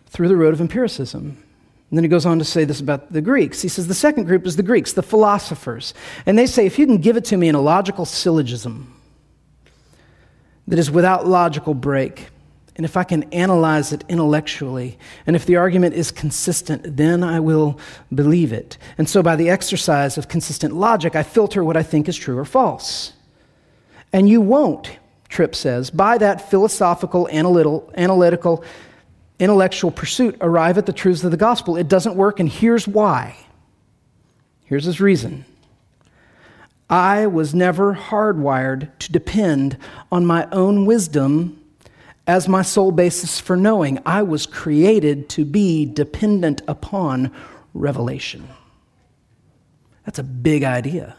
through 0.08 0.28
the 0.28 0.36
road 0.36 0.52
of 0.52 0.60
empiricism. 0.60 1.42
And 1.88 1.96
then 1.96 2.04
he 2.04 2.08
goes 2.10 2.26
on 2.26 2.38
to 2.38 2.44
say 2.44 2.64
this 2.64 2.80
about 2.80 3.14
the 3.14 3.22
Greeks. 3.22 3.62
He 3.62 3.68
says 3.68 3.88
the 3.88 3.94
second 3.94 4.24
group 4.24 4.46
is 4.46 4.56
the 4.56 4.62
Greeks, 4.62 4.92
the 4.92 5.02
philosophers. 5.02 5.94
And 6.26 6.38
they 6.38 6.44
say, 6.44 6.66
if 6.66 6.78
you 6.78 6.84
can 6.84 6.98
give 6.98 7.16
it 7.16 7.24
to 7.24 7.38
me 7.38 7.48
in 7.48 7.54
a 7.54 7.62
logical 7.62 8.04
syllogism, 8.04 8.99
that 10.70 10.78
is 10.78 10.90
without 10.90 11.26
logical 11.26 11.74
break, 11.74 12.28
and 12.76 12.84
if 12.86 12.96
I 12.96 13.04
can 13.04 13.24
analyze 13.24 13.92
it 13.92 14.04
intellectually, 14.08 14.96
and 15.26 15.36
if 15.36 15.44
the 15.44 15.56
argument 15.56 15.94
is 15.94 16.10
consistent, 16.10 16.96
then 16.96 17.22
I 17.22 17.40
will 17.40 17.78
believe 18.14 18.52
it. 18.52 18.78
And 18.96 19.08
so, 19.08 19.22
by 19.22 19.36
the 19.36 19.50
exercise 19.50 20.16
of 20.16 20.28
consistent 20.28 20.74
logic, 20.74 21.14
I 21.14 21.24
filter 21.24 21.62
what 21.62 21.76
I 21.76 21.82
think 21.82 22.08
is 22.08 22.16
true 22.16 22.38
or 22.38 22.44
false. 22.44 23.12
And 24.12 24.28
you 24.28 24.40
won't, 24.40 24.96
Tripp 25.28 25.54
says, 25.54 25.90
by 25.90 26.18
that 26.18 26.50
philosophical, 26.50 27.28
analytical, 27.28 27.92
analytical 27.96 28.64
intellectual 29.40 29.90
pursuit, 29.90 30.36
arrive 30.40 30.78
at 30.78 30.86
the 30.86 30.92
truths 30.92 31.24
of 31.24 31.32
the 31.32 31.36
gospel. 31.36 31.76
It 31.76 31.88
doesn't 31.88 32.14
work, 32.14 32.38
and 32.38 32.48
here's 32.48 32.86
why. 32.86 33.36
Here's 34.66 34.84
his 34.84 35.00
reason. 35.00 35.44
I 36.90 37.28
was 37.28 37.54
never 37.54 37.94
hardwired 37.94 38.90
to 38.98 39.12
depend 39.12 39.78
on 40.10 40.26
my 40.26 40.48
own 40.50 40.86
wisdom 40.86 41.56
as 42.26 42.48
my 42.48 42.62
sole 42.62 42.90
basis 42.90 43.38
for 43.38 43.56
knowing. 43.56 44.00
I 44.04 44.22
was 44.22 44.44
created 44.44 45.28
to 45.30 45.44
be 45.44 45.86
dependent 45.86 46.62
upon 46.66 47.32
revelation. 47.74 48.48
That's 50.04 50.18
a 50.18 50.24
big 50.24 50.64
idea. 50.64 51.16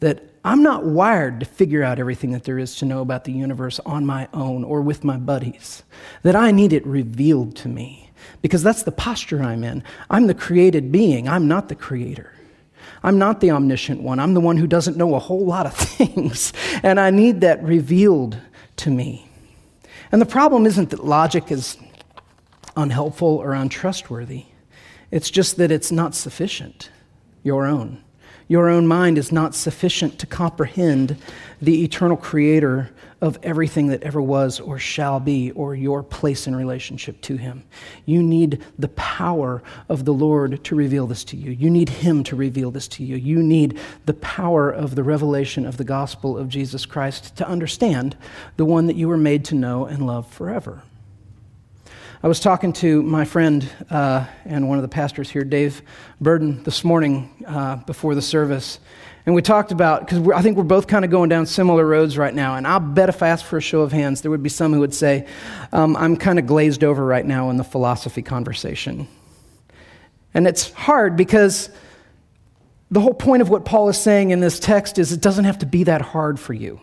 That 0.00 0.24
I'm 0.42 0.62
not 0.62 0.86
wired 0.86 1.40
to 1.40 1.46
figure 1.46 1.82
out 1.82 1.98
everything 1.98 2.30
that 2.30 2.44
there 2.44 2.58
is 2.58 2.76
to 2.76 2.86
know 2.86 3.02
about 3.02 3.24
the 3.24 3.32
universe 3.32 3.78
on 3.80 4.06
my 4.06 4.28
own 4.32 4.64
or 4.64 4.80
with 4.80 5.04
my 5.04 5.18
buddies. 5.18 5.82
That 6.22 6.34
I 6.34 6.52
need 6.52 6.72
it 6.72 6.86
revealed 6.86 7.54
to 7.56 7.68
me. 7.68 8.10
Because 8.40 8.62
that's 8.62 8.84
the 8.84 8.92
posture 8.92 9.42
I'm 9.42 9.62
in. 9.62 9.82
I'm 10.08 10.26
the 10.26 10.34
created 10.34 10.90
being, 10.90 11.28
I'm 11.28 11.48
not 11.48 11.68
the 11.68 11.74
creator. 11.74 12.32
I'm 13.02 13.18
not 13.18 13.40
the 13.40 13.50
omniscient 13.50 14.02
one. 14.02 14.18
I'm 14.18 14.34
the 14.34 14.40
one 14.40 14.56
who 14.56 14.66
doesn't 14.66 14.96
know 14.96 15.14
a 15.14 15.18
whole 15.18 15.44
lot 15.46 15.66
of 15.66 15.74
things. 15.76 16.52
And 16.82 17.00
I 17.00 17.10
need 17.10 17.40
that 17.40 17.62
revealed 17.62 18.38
to 18.76 18.90
me. 18.90 19.28
And 20.12 20.20
the 20.20 20.26
problem 20.26 20.66
isn't 20.66 20.90
that 20.90 21.04
logic 21.04 21.50
is 21.50 21.76
unhelpful 22.76 23.28
or 23.28 23.52
untrustworthy, 23.52 24.46
it's 25.10 25.30
just 25.30 25.56
that 25.56 25.72
it's 25.72 25.90
not 25.90 26.14
sufficient, 26.14 26.90
your 27.42 27.66
own. 27.66 28.02
Your 28.50 28.68
own 28.68 28.88
mind 28.88 29.16
is 29.16 29.30
not 29.30 29.54
sufficient 29.54 30.18
to 30.18 30.26
comprehend 30.26 31.16
the 31.62 31.84
eternal 31.84 32.16
creator 32.16 32.90
of 33.20 33.38
everything 33.44 33.86
that 33.86 34.02
ever 34.02 34.20
was 34.20 34.58
or 34.58 34.76
shall 34.76 35.20
be 35.20 35.52
or 35.52 35.76
your 35.76 36.02
place 36.02 36.48
in 36.48 36.56
relationship 36.56 37.20
to 37.20 37.36
him. 37.36 37.62
You 38.06 38.24
need 38.24 38.60
the 38.76 38.88
power 38.88 39.62
of 39.88 40.04
the 40.04 40.12
Lord 40.12 40.64
to 40.64 40.74
reveal 40.74 41.06
this 41.06 41.22
to 41.26 41.36
you. 41.36 41.52
You 41.52 41.70
need 41.70 41.90
him 41.90 42.24
to 42.24 42.34
reveal 42.34 42.72
this 42.72 42.88
to 42.88 43.04
you. 43.04 43.14
You 43.14 43.40
need 43.40 43.78
the 44.06 44.14
power 44.14 44.68
of 44.68 44.96
the 44.96 45.04
revelation 45.04 45.64
of 45.64 45.76
the 45.76 45.84
gospel 45.84 46.36
of 46.36 46.48
Jesus 46.48 46.84
Christ 46.84 47.36
to 47.36 47.46
understand 47.46 48.16
the 48.56 48.64
one 48.64 48.88
that 48.88 48.96
you 48.96 49.06
were 49.06 49.16
made 49.16 49.44
to 49.44 49.54
know 49.54 49.86
and 49.86 50.08
love 50.08 50.26
forever. 50.26 50.82
I 52.22 52.28
was 52.28 52.38
talking 52.38 52.74
to 52.74 53.02
my 53.02 53.24
friend 53.24 53.66
uh, 53.88 54.26
and 54.44 54.68
one 54.68 54.76
of 54.76 54.82
the 54.82 54.88
pastors 54.88 55.30
here, 55.30 55.42
Dave 55.42 55.80
Burden, 56.20 56.62
this 56.64 56.84
morning 56.84 57.30
uh, 57.46 57.76
before 57.76 58.14
the 58.14 58.20
service. 58.20 58.78
And 59.24 59.34
we 59.34 59.40
talked 59.40 59.72
about, 59.72 60.06
because 60.06 60.28
I 60.28 60.42
think 60.42 60.58
we're 60.58 60.64
both 60.64 60.86
kind 60.86 61.02
of 61.02 61.10
going 61.10 61.30
down 61.30 61.46
similar 61.46 61.86
roads 61.86 62.18
right 62.18 62.34
now. 62.34 62.56
And 62.56 62.66
I'll 62.66 62.78
bet 62.78 63.08
if 63.08 63.22
I 63.22 63.28
asked 63.28 63.46
for 63.46 63.56
a 63.56 63.62
show 63.62 63.80
of 63.80 63.90
hands, 63.90 64.20
there 64.20 64.30
would 64.30 64.42
be 64.42 64.50
some 64.50 64.74
who 64.74 64.80
would 64.80 64.92
say, 64.92 65.26
um, 65.72 65.96
I'm 65.96 66.14
kind 66.14 66.38
of 66.38 66.46
glazed 66.46 66.84
over 66.84 67.06
right 67.06 67.24
now 67.24 67.48
in 67.48 67.56
the 67.56 67.64
philosophy 67.64 68.20
conversation. 68.20 69.08
And 70.34 70.46
it's 70.46 70.70
hard 70.72 71.16
because 71.16 71.70
the 72.90 73.00
whole 73.00 73.14
point 73.14 73.40
of 73.40 73.48
what 73.48 73.64
Paul 73.64 73.88
is 73.88 73.96
saying 73.96 74.30
in 74.30 74.40
this 74.40 74.60
text 74.60 74.98
is 74.98 75.10
it 75.10 75.22
doesn't 75.22 75.46
have 75.46 75.60
to 75.60 75.66
be 75.66 75.84
that 75.84 76.02
hard 76.02 76.38
for 76.38 76.52
you. 76.52 76.82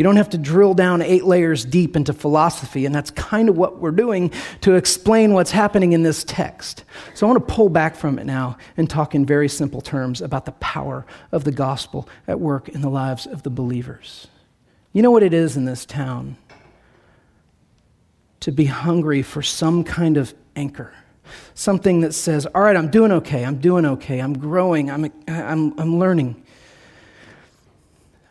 You 0.00 0.04
don't 0.04 0.16
have 0.16 0.30
to 0.30 0.38
drill 0.38 0.72
down 0.72 1.02
eight 1.02 1.24
layers 1.24 1.62
deep 1.62 1.94
into 1.94 2.14
philosophy, 2.14 2.86
and 2.86 2.94
that's 2.94 3.10
kind 3.10 3.50
of 3.50 3.58
what 3.58 3.80
we're 3.80 3.90
doing 3.90 4.32
to 4.62 4.76
explain 4.76 5.34
what's 5.34 5.50
happening 5.50 5.92
in 5.92 6.04
this 6.04 6.24
text. 6.24 6.84
So 7.12 7.26
I 7.26 7.30
want 7.30 7.46
to 7.46 7.54
pull 7.54 7.68
back 7.68 7.96
from 7.96 8.18
it 8.18 8.24
now 8.24 8.56
and 8.78 8.88
talk 8.88 9.14
in 9.14 9.26
very 9.26 9.46
simple 9.46 9.82
terms 9.82 10.22
about 10.22 10.46
the 10.46 10.52
power 10.52 11.04
of 11.32 11.44
the 11.44 11.52
gospel 11.52 12.08
at 12.26 12.40
work 12.40 12.70
in 12.70 12.80
the 12.80 12.88
lives 12.88 13.26
of 13.26 13.42
the 13.42 13.50
believers. 13.50 14.28
You 14.94 15.02
know 15.02 15.10
what 15.10 15.22
it 15.22 15.34
is 15.34 15.58
in 15.58 15.66
this 15.66 15.84
town? 15.84 16.38
To 18.40 18.52
be 18.52 18.64
hungry 18.64 19.20
for 19.20 19.42
some 19.42 19.84
kind 19.84 20.16
of 20.16 20.32
anchor 20.56 20.94
something 21.52 22.00
that 22.00 22.14
says, 22.14 22.46
All 22.46 22.62
right, 22.62 22.74
I'm 22.74 22.90
doing 22.90 23.12
okay, 23.12 23.44
I'm 23.44 23.58
doing 23.58 23.84
okay, 23.84 24.20
I'm 24.20 24.32
growing, 24.32 24.90
I'm, 24.90 25.12
I'm, 25.28 25.78
I'm 25.78 25.98
learning. 25.98 26.42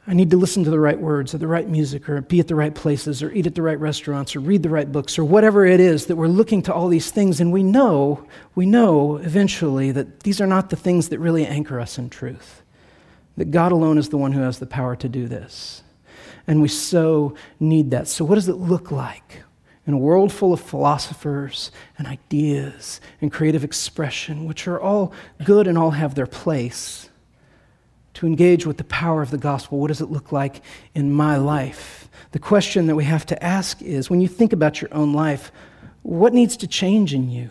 I 0.09 0.13
need 0.13 0.31
to 0.31 0.37
listen 0.37 0.63
to 0.63 0.71
the 0.71 0.79
right 0.79 0.99
words 0.99 1.35
or 1.35 1.37
the 1.37 1.45
right 1.45 1.69
music 1.69 2.09
or 2.09 2.19
be 2.21 2.39
at 2.39 2.47
the 2.47 2.55
right 2.55 2.73
places 2.73 3.21
or 3.21 3.31
eat 3.31 3.45
at 3.45 3.53
the 3.53 3.61
right 3.61 3.79
restaurants 3.79 4.35
or 4.35 4.39
read 4.39 4.63
the 4.63 4.69
right 4.69 4.91
books 4.91 5.19
or 5.19 5.23
whatever 5.23 5.67
it 5.67 5.79
is 5.79 6.07
that 6.07 6.15
we're 6.15 6.25
looking 6.27 6.63
to 6.63 6.73
all 6.73 6.87
these 6.87 7.11
things 7.11 7.39
and 7.39 7.53
we 7.53 7.61
know, 7.61 8.27
we 8.55 8.65
know 8.65 9.17
eventually 9.17 9.91
that 9.91 10.21
these 10.21 10.41
are 10.41 10.47
not 10.47 10.71
the 10.71 10.75
things 10.75 11.09
that 11.09 11.19
really 11.19 11.45
anchor 11.45 11.79
us 11.79 11.99
in 11.99 12.09
truth. 12.09 12.63
That 13.37 13.51
God 13.51 13.71
alone 13.71 13.99
is 13.99 14.09
the 14.09 14.17
one 14.17 14.31
who 14.31 14.41
has 14.41 14.57
the 14.57 14.65
power 14.65 14.95
to 14.95 15.07
do 15.07 15.27
this. 15.27 15.83
And 16.47 16.59
we 16.59 16.69
so 16.69 17.35
need 17.59 17.91
that. 17.91 18.07
So, 18.07 18.25
what 18.25 18.33
does 18.33 18.49
it 18.49 18.55
look 18.55 18.89
like? 18.89 19.43
In 19.85 19.93
a 19.93 19.97
world 19.97 20.33
full 20.33 20.53
of 20.53 20.59
philosophers 20.59 21.71
and 21.99 22.07
ideas 22.07 22.99
and 23.21 23.31
creative 23.31 23.63
expression, 23.63 24.45
which 24.45 24.67
are 24.67 24.81
all 24.81 25.13
good 25.43 25.67
and 25.67 25.77
all 25.77 25.91
have 25.91 26.15
their 26.15 26.25
place, 26.25 27.08
to 28.19 28.27
engage 28.27 28.65
with 28.65 28.75
the 28.75 28.83
power 28.83 29.21
of 29.21 29.31
the 29.31 29.37
gospel, 29.37 29.79
what 29.79 29.87
does 29.87 30.01
it 30.01 30.11
look 30.11 30.33
like 30.33 30.61
in 30.93 31.09
my 31.09 31.37
life? 31.37 32.09
The 32.31 32.39
question 32.39 32.87
that 32.87 32.95
we 32.97 33.05
have 33.05 33.25
to 33.27 33.41
ask 33.41 33.81
is 33.81 34.09
when 34.09 34.19
you 34.19 34.27
think 34.27 34.51
about 34.51 34.81
your 34.81 34.93
own 34.93 35.13
life, 35.13 35.53
what 36.01 36.33
needs 36.33 36.57
to 36.57 36.67
change 36.67 37.13
in 37.13 37.29
you? 37.29 37.49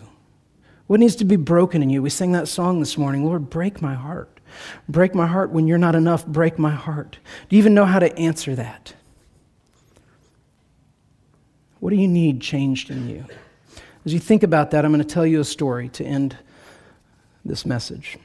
What 0.87 1.01
needs 1.01 1.17
to 1.17 1.25
be 1.25 1.37
broken 1.37 1.83
in 1.83 1.89
you? 1.89 2.03
We 2.03 2.11
sang 2.11 2.33
that 2.33 2.49
song 2.49 2.81
this 2.81 2.99
morning 2.99 3.25
Lord, 3.25 3.49
break 3.49 3.81
my 3.81 3.95
heart. 3.95 4.41
Break 4.91 5.15
my 5.15 5.27
heart 5.27 5.53
when 5.53 5.67
you're 5.67 5.79
not 5.79 5.95
enough. 5.95 6.27
Break 6.27 6.59
my 6.59 6.73
heart. 6.73 7.19
Do 7.49 7.57
you 7.57 7.63
even 7.63 7.73
know 7.73 7.87
how 7.87 7.99
to 7.99 8.15
answer 8.19 8.55
that? 8.55 8.93
What 11.81 11.89
do 11.89 11.97
you 11.97 12.09
need 12.09 12.43
changed 12.43 12.91
in 12.91 13.09
you? 13.09 13.25
As 14.05 14.13
you 14.13 14.21
think 14.21 14.43
about 14.43 14.73
that, 14.73 14.85
I'm 14.85 14.93
going 14.93 15.03
to 15.03 15.15
tell 15.15 15.27
you 15.27 15.41
a 15.41 15.45
story 15.45 15.89
to 15.91 16.05
end 16.05 16.37
this 17.43 17.65
message. 17.65 18.19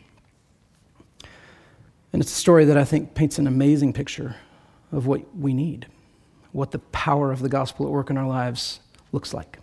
And 2.13 2.21
it's 2.21 2.31
a 2.31 2.35
story 2.35 2.65
that 2.65 2.77
I 2.77 2.85
think 2.85 3.15
paints 3.15 3.39
an 3.39 3.47
amazing 3.47 3.91
picture 3.91 4.35
of 4.91 5.07
what 5.07 5.35
we 5.35 5.53
need, 5.53 5.87
what 6.51 6.71
the 6.71 6.79
power 6.79 7.31
of 7.31 7.39
the 7.39 7.49
gospel 7.49 7.87
at 7.87 7.91
work 7.91 8.11
in 8.11 8.17
our 8.17 8.27
lives 8.27 8.79
looks 9.11 9.33
like. 9.33 9.57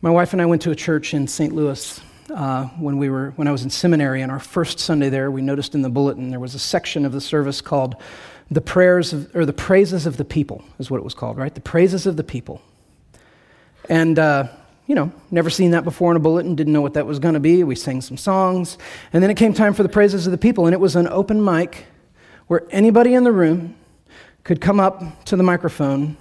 My 0.00 0.10
wife 0.10 0.32
and 0.32 0.40
I 0.40 0.46
went 0.46 0.62
to 0.62 0.70
a 0.70 0.76
church 0.76 1.12
in 1.12 1.26
St. 1.26 1.52
Louis 1.52 2.00
uh, 2.30 2.66
when, 2.78 2.98
we 2.98 3.08
were, 3.08 3.30
when 3.36 3.48
I 3.48 3.52
was 3.52 3.64
in 3.64 3.70
seminary. 3.70 4.22
And 4.22 4.30
our 4.30 4.38
first 4.38 4.78
Sunday 4.78 5.08
there, 5.08 5.30
we 5.30 5.42
noticed 5.42 5.74
in 5.74 5.82
the 5.82 5.90
bulletin 5.90 6.30
there 6.30 6.40
was 6.40 6.54
a 6.54 6.58
section 6.58 7.04
of 7.04 7.12
the 7.12 7.20
service 7.20 7.60
called 7.60 7.96
the 8.50 8.60
prayers 8.60 9.12
of, 9.12 9.34
or 9.34 9.44
the 9.44 9.52
praises 9.52 10.06
of 10.06 10.16
the 10.16 10.24
people, 10.24 10.62
is 10.78 10.90
what 10.90 10.98
it 10.98 11.04
was 11.04 11.14
called, 11.14 11.36
right? 11.36 11.54
The 11.54 11.60
praises 11.60 12.06
of 12.06 12.16
the 12.16 12.24
people. 12.24 12.62
And 13.88 14.18
uh, 14.18 14.48
you 14.86 14.94
know, 14.94 15.12
never 15.30 15.50
seen 15.50 15.70
that 15.70 15.84
before 15.84 16.10
in 16.10 16.16
a 16.16 16.20
bulletin, 16.20 16.54
didn't 16.54 16.72
know 16.72 16.82
what 16.82 16.94
that 16.94 17.06
was 17.06 17.18
going 17.18 17.34
to 17.34 17.40
be. 17.40 17.64
We 17.64 17.74
sang 17.74 18.00
some 18.00 18.16
songs. 18.16 18.76
And 19.12 19.22
then 19.22 19.30
it 19.30 19.36
came 19.36 19.54
time 19.54 19.72
for 19.72 19.82
the 19.82 19.88
praises 19.88 20.26
of 20.26 20.30
the 20.30 20.38
people, 20.38 20.66
and 20.66 20.74
it 20.74 20.80
was 20.80 20.96
an 20.96 21.08
open 21.08 21.42
mic 21.42 21.86
where 22.46 22.64
anybody 22.70 23.14
in 23.14 23.24
the 23.24 23.32
room 23.32 23.74
could 24.42 24.60
come 24.60 24.78
up 24.78 25.24
to 25.24 25.36
the 25.36 25.42
microphone. 25.42 26.16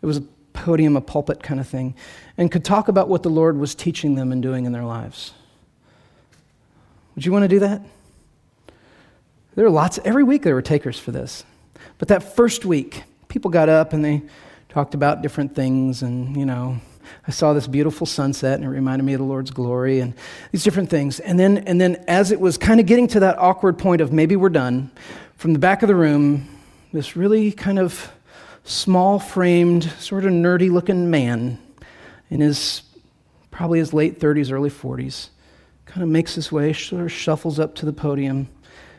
It 0.00 0.06
was 0.06 0.18
a 0.18 0.24
podium, 0.52 0.96
a 0.96 1.00
pulpit 1.00 1.42
kind 1.42 1.58
of 1.58 1.68
thing, 1.68 1.94
and 2.38 2.50
could 2.50 2.64
talk 2.64 2.88
about 2.88 3.08
what 3.08 3.22
the 3.22 3.28
Lord 3.28 3.58
was 3.58 3.74
teaching 3.74 4.14
them 4.14 4.30
and 4.30 4.40
doing 4.40 4.64
in 4.64 4.72
their 4.72 4.84
lives. 4.84 5.32
Would 7.14 7.26
you 7.26 7.32
want 7.32 7.42
to 7.42 7.48
do 7.48 7.58
that? 7.60 7.82
There 9.56 9.64
were 9.64 9.70
lots, 9.70 9.98
every 10.04 10.22
week 10.22 10.42
there 10.42 10.54
were 10.54 10.62
takers 10.62 10.98
for 10.98 11.10
this. 11.12 11.44
But 11.98 12.08
that 12.08 12.36
first 12.36 12.64
week, 12.64 13.04
people 13.28 13.50
got 13.50 13.68
up 13.68 13.92
and 13.92 14.04
they 14.04 14.22
talked 14.68 14.94
about 14.94 15.22
different 15.22 15.54
things 15.54 16.02
and, 16.02 16.36
you 16.36 16.44
know, 16.44 16.78
I 17.26 17.30
saw 17.30 17.52
this 17.52 17.66
beautiful 17.66 18.06
sunset 18.06 18.54
and 18.54 18.64
it 18.64 18.68
reminded 18.68 19.04
me 19.04 19.14
of 19.14 19.18
the 19.18 19.24
Lord's 19.24 19.50
glory 19.50 20.00
and 20.00 20.14
these 20.52 20.64
different 20.64 20.90
things. 20.90 21.20
And 21.20 21.38
then, 21.38 21.58
and 21.58 21.80
then 21.80 22.04
as 22.08 22.30
it 22.30 22.40
was 22.40 22.58
kind 22.58 22.80
of 22.80 22.86
getting 22.86 23.08
to 23.08 23.20
that 23.20 23.38
awkward 23.38 23.78
point 23.78 24.00
of 24.00 24.12
maybe 24.12 24.36
we're 24.36 24.48
done, 24.48 24.90
from 25.36 25.52
the 25.52 25.58
back 25.58 25.82
of 25.82 25.88
the 25.88 25.94
room, 25.94 26.48
this 26.92 27.16
really 27.16 27.52
kind 27.52 27.78
of 27.78 28.12
small 28.64 29.18
framed, 29.18 29.84
sort 29.98 30.24
of 30.24 30.32
nerdy 30.32 30.70
looking 30.70 31.10
man 31.10 31.58
in 32.30 32.40
his 32.40 32.82
probably 33.50 33.78
his 33.78 33.94
late 33.94 34.20
30s, 34.20 34.52
early 34.52 34.68
40s, 34.68 35.30
kind 35.86 36.02
of 36.02 36.08
makes 36.08 36.34
his 36.34 36.52
way, 36.52 36.72
sort 36.72 37.02
of 37.02 37.10
shuffles 37.10 37.58
up 37.58 37.74
to 37.74 37.86
the 37.86 37.92
podium 37.92 38.48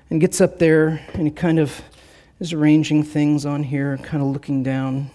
and 0.09 0.19
gets 0.21 0.41
up 0.41 0.57
there 0.57 0.99
and 1.13 1.27
he 1.27 1.31
kind 1.31 1.59
of 1.59 1.81
is 2.39 2.53
arranging 2.53 3.03
things 3.03 3.45
on 3.45 3.63
here, 3.63 3.97
kind 3.97 4.23
of 4.23 4.29
looking 4.29 4.63
down. 4.63 5.09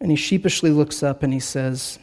And 0.00 0.10
he 0.10 0.16
sheepishly 0.16 0.70
looks 0.70 1.02
up 1.02 1.22
and 1.22 1.32
he 1.32 1.40
says, 1.40 1.98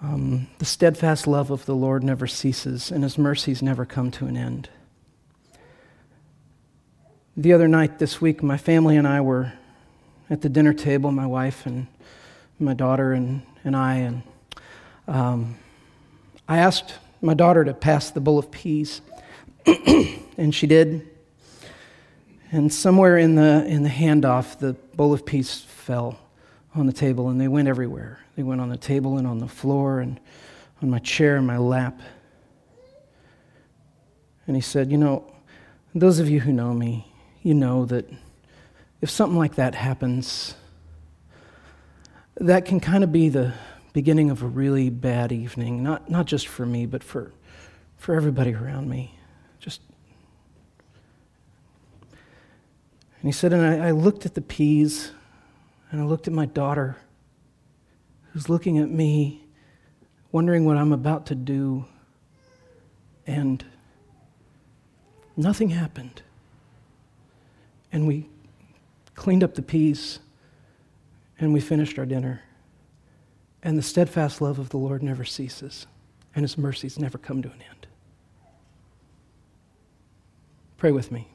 um, 0.00 0.46
the 0.58 0.64
steadfast 0.64 1.26
love 1.26 1.50
of 1.50 1.66
the 1.66 1.74
Lord 1.74 2.04
never 2.04 2.26
ceases, 2.26 2.90
and 2.90 3.02
his 3.02 3.18
mercies 3.18 3.62
never 3.62 3.84
come 3.84 4.10
to 4.12 4.26
an 4.26 4.36
end. 4.36 4.68
The 7.36 7.52
other 7.52 7.66
night 7.66 7.98
this 7.98 8.20
week, 8.20 8.42
my 8.42 8.56
family 8.56 8.96
and 8.96 9.06
I 9.06 9.20
were 9.20 9.52
at 10.30 10.42
the 10.42 10.48
dinner 10.48 10.72
table, 10.72 11.10
my 11.10 11.26
wife 11.26 11.66
and 11.66 11.88
my 12.60 12.74
daughter 12.74 13.12
and, 13.12 13.42
and 13.64 13.76
I, 13.76 13.94
and 13.96 14.22
um, 15.08 15.56
I 16.48 16.58
asked 16.58 16.94
my 17.20 17.34
daughter 17.34 17.64
to 17.64 17.74
pass 17.74 18.10
the 18.10 18.20
bowl 18.20 18.38
of 18.38 18.50
peas, 18.50 19.00
and 20.36 20.54
she 20.54 20.66
did. 20.66 21.08
And 22.52 22.72
somewhere 22.72 23.18
in 23.18 23.34
the, 23.34 23.64
in 23.66 23.82
the 23.82 23.88
handoff, 23.88 24.58
the 24.58 24.74
bowl 24.94 25.12
of 25.12 25.26
peas 25.26 25.60
fell 25.60 26.18
on 26.78 26.86
the 26.86 26.92
table, 26.92 27.28
and 27.28 27.40
they 27.40 27.48
went 27.48 27.68
everywhere. 27.68 28.20
They 28.36 28.42
went 28.42 28.60
on 28.60 28.68
the 28.68 28.76
table 28.76 29.18
and 29.18 29.26
on 29.26 29.38
the 29.38 29.48
floor 29.48 30.00
and 30.00 30.20
on 30.82 30.90
my 30.90 30.98
chair 30.98 31.36
in 31.36 31.46
my 31.46 31.58
lap. 31.58 32.00
And 34.46 34.56
he 34.56 34.62
said, 34.62 34.90
You 34.90 34.98
know, 34.98 35.32
those 35.94 36.18
of 36.18 36.28
you 36.28 36.40
who 36.40 36.52
know 36.52 36.72
me, 36.72 37.12
you 37.42 37.54
know 37.54 37.84
that 37.86 38.08
if 39.00 39.10
something 39.10 39.38
like 39.38 39.56
that 39.56 39.74
happens, 39.74 40.54
that 42.36 42.64
can 42.64 42.80
kind 42.80 43.04
of 43.04 43.12
be 43.12 43.28
the 43.28 43.52
beginning 43.92 44.30
of 44.30 44.42
a 44.42 44.46
really 44.46 44.90
bad 44.90 45.32
evening, 45.32 45.82
not, 45.82 46.10
not 46.10 46.26
just 46.26 46.46
for 46.46 46.64
me, 46.64 46.86
but 46.86 47.02
for, 47.02 47.32
for 47.96 48.14
everybody 48.14 48.54
around 48.54 48.88
me. 48.88 49.14
Just. 49.60 49.80
And 52.00 52.12
he 53.22 53.32
said, 53.32 53.52
and 53.52 53.82
I, 53.82 53.88
I 53.88 53.90
looked 53.90 54.24
at 54.24 54.34
the 54.34 54.40
peas, 54.40 55.10
and 55.90 56.00
I 56.00 56.04
looked 56.04 56.26
at 56.26 56.34
my 56.34 56.46
daughter, 56.46 56.96
who's 58.32 58.48
looking 58.48 58.78
at 58.78 58.90
me, 58.90 59.44
wondering 60.32 60.64
what 60.64 60.76
I'm 60.76 60.92
about 60.92 61.26
to 61.26 61.34
do, 61.34 61.84
and 63.26 63.64
nothing 65.36 65.70
happened. 65.70 66.22
And 67.90 68.06
we 68.06 68.28
cleaned 69.14 69.42
up 69.42 69.54
the 69.54 69.62
peas 69.62 70.20
and 71.38 71.52
we 71.52 71.60
finished 71.60 71.98
our 71.98 72.06
dinner. 72.06 72.42
And 73.62 73.76
the 73.76 73.82
steadfast 73.82 74.40
love 74.40 74.58
of 74.58 74.68
the 74.70 74.76
Lord 74.76 75.02
never 75.02 75.24
ceases, 75.24 75.86
and 76.34 76.44
his 76.44 76.56
mercies 76.56 76.98
never 76.98 77.18
come 77.18 77.42
to 77.42 77.48
an 77.48 77.62
end. 77.68 77.86
Pray 80.76 80.92
with 80.92 81.10
me. 81.10 81.28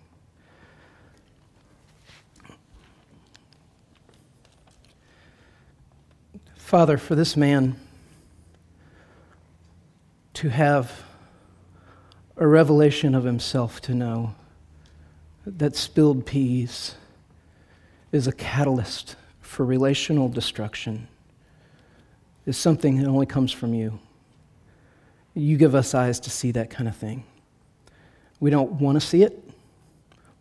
Father, 6.63 6.97
for 6.97 7.13
this 7.13 7.35
man 7.35 7.75
to 10.33 10.47
have 10.47 11.03
a 12.37 12.47
revelation 12.47 13.13
of 13.13 13.25
himself 13.25 13.81
to 13.81 13.93
know 13.93 14.33
that 15.45 15.75
spilled 15.75 16.25
peas 16.25 16.95
is 18.13 18.27
a 18.27 18.31
catalyst 18.31 19.17
for 19.41 19.65
relational 19.65 20.29
destruction 20.29 21.09
is 22.45 22.57
something 22.57 22.97
that 22.97 23.07
only 23.07 23.25
comes 23.25 23.51
from 23.51 23.73
you. 23.73 23.99
You 25.35 25.57
give 25.57 25.75
us 25.75 25.93
eyes 25.93 26.19
to 26.21 26.29
see 26.29 26.51
that 26.51 26.69
kind 26.69 26.87
of 26.87 26.95
thing. 26.95 27.25
We 28.39 28.49
don't 28.49 28.71
want 28.79 28.99
to 28.99 29.05
see 29.05 29.21
it. 29.21 29.37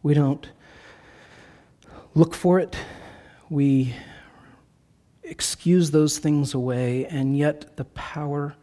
We 0.05 0.15
don't 0.15 0.49
look 2.15 2.33
for 2.33 2.61
it. 2.61 2.77
We 3.51 3.97
excuse 5.33 5.91
those 5.91 6.19
things 6.19 6.53
away, 6.53 7.07
and 7.07 7.39
yet 7.39 7.79
the 7.79 7.87
power 7.87 8.55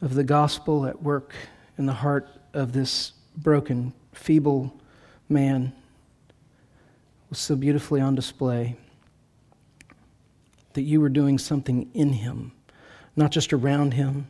of 0.00 0.14
the 0.14 0.24
gospel 0.24 0.86
at 0.86 1.02
work 1.02 1.34
in 1.76 1.84
the 1.84 1.92
heart 1.92 2.30
of 2.54 2.72
this 2.72 3.12
broken, 3.36 3.92
feeble 4.12 4.74
man 5.28 5.70
was 7.28 7.38
so 7.38 7.54
beautifully 7.54 8.00
on 8.00 8.14
display. 8.14 8.74
That 10.72 10.82
you 10.82 10.98
were 10.98 11.10
doing 11.10 11.38
something 11.38 11.90
in 11.92 12.14
him, 12.14 12.52
not 13.14 13.30
just 13.30 13.52
around 13.52 13.92
him, 13.92 14.28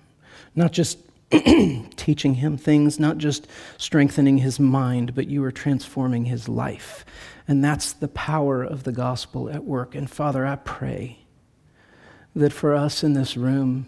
not 0.57 0.73
just 0.73 0.99
teaching 1.95 2.35
him 2.35 2.57
things, 2.57 2.99
not 2.99 3.19
just 3.19 3.47
strengthening 3.79 4.39
his 4.39 4.59
mind, 4.59 5.15
but 5.15 5.29
you 5.29 5.41
were 5.41 5.53
transforming 5.53 6.25
his 6.25 6.49
life. 6.49 7.05
And 7.47 7.63
that's 7.63 7.93
the 7.93 8.09
power 8.09 8.65
of 8.65 8.83
the 8.83 8.91
gospel 8.91 9.49
at 9.49 9.63
work. 9.63 9.95
And 9.95 10.11
Father, 10.11 10.45
I 10.45 10.57
pray 10.57 11.22
that 12.35 12.53
for 12.53 12.75
us 12.75 13.05
in 13.05 13.13
this 13.13 13.37
room, 13.37 13.87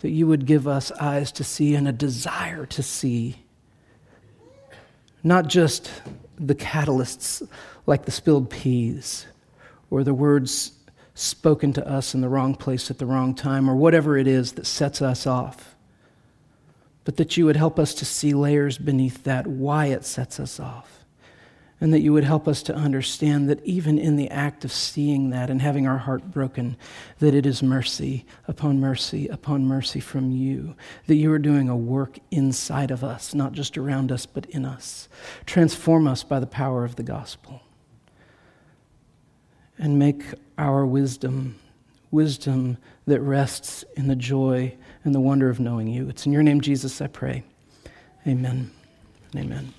that 0.00 0.10
you 0.10 0.26
would 0.26 0.46
give 0.46 0.68
us 0.68 0.92
eyes 0.92 1.32
to 1.32 1.44
see 1.44 1.74
and 1.74 1.88
a 1.88 1.92
desire 1.92 2.64
to 2.66 2.82
see 2.82 3.36
not 5.24 5.48
just 5.48 5.90
the 6.38 6.54
catalysts 6.54 7.46
like 7.86 8.04
the 8.04 8.10
spilled 8.10 8.48
peas 8.48 9.26
or 9.90 10.04
the 10.04 10.14
words 10.14 10.72
spoken 11.14 11.72
to 11.72 11.86
us 11.88 12.14
in 12.14 12.20
the 12.20 12.28
wrong 12.28 12.54
place 12.54 12.90
at 12.90 12.98
the 12.98 13.06
wrong 13.06 13.34
time 13.34 13.68
or 13.68 13.74
whatever 13.74 14.16
it 14.16 14.28
is 14.28 14.52
that 14.52 14.66
sets 14.66 15.02
us 15.02 15.26
off, 15.26 15.74
but 17.04 17.16
that 17.16 17.36
you 17.36 17.44
would 17.44 17.56
help 17.56 17.78
us 17.78 17.92
to 17.94 18.04
see 18.04 18.32
layers 18.32 18.78
beneath 18.78 19.24
that, 19.24 19.46
why 19.46 19.86
it 19.86 20.04
sets 20.04 20.38
us 20.38 20.60
off 20.60 20.97
and 21.80 21.92
that 21.92 22.00
you 22.00 22.12
would 22.12 22.24
help 22.24 22.48
us 22.48 22.62
to 22.64 22.74
understand 22.74 23.48
that 23.48 23.64
even 23.64 23.98
in 23.98 24.16
the 24.16 24.30
act 24.30 24.64
of 24.64 24.72
seeing 24.72 25.30
that 25.30 25.48
and 25.48 25.62
having 25.62 25.86
our 25.86 25.98
heart 25.98 26.30
broken, 26.30 26.76
that 27.20 27.34
it 27.34 27.46
is 27.46 27.62
mercy 27.62 28.26
upon 28.48 28.80
mercy 28.80 29.28
upon 29.28 29.64
mercy 29.64 30.00
from 30.00 30.30
you, 30.30 30.74
that 31.06 31.14
you 31.14 31.32
are 31.32 31.38
doing 31.38 31.68
a 31.68 31.76
work 31.76 32.18
inside 32.30 32.90
of 32.90 33.04
us, 33.04 33.34
not 33.34 33.52
just 33.52 33.78
around 33.78 34.10
us, 34.10 34.26
but 34.26 34.46
in 34.46 34.64
us. 34.64 35.08
Transform 35.46 36.08
us 36.08 36.24
by 36.24 36.40
the 36.40 36.46
power 36.46 36.84
of 36.84 36.96
the 36.96 37.02
gospel. 37.02 37.62
And 39.78 39.98
make 39.98 40.24
our 40.56 40.84
wisdom 40.84 41.60
wisdom 42.10 42.78
that 43.06 43.20
rests 43.20 43.84
in 43.96 44.08
the 44.08 44.16
joy 44.16 44.74
and 45.04 45.14
the 45.14 45.20
wonder 45.20 45.50
of 45.50 45.60
knowing 45.60 45.88
you. 45.88 46.08
It's 46.08 46.26
in 46.26 46.32
your 46.32 46.42
name, 46.42 46.60
Jesus, 46.60 47.00
I 47.00 47.06
pray. 47.06 47.44
Amen. 48.26 48.70
Amen. 49.36 49.72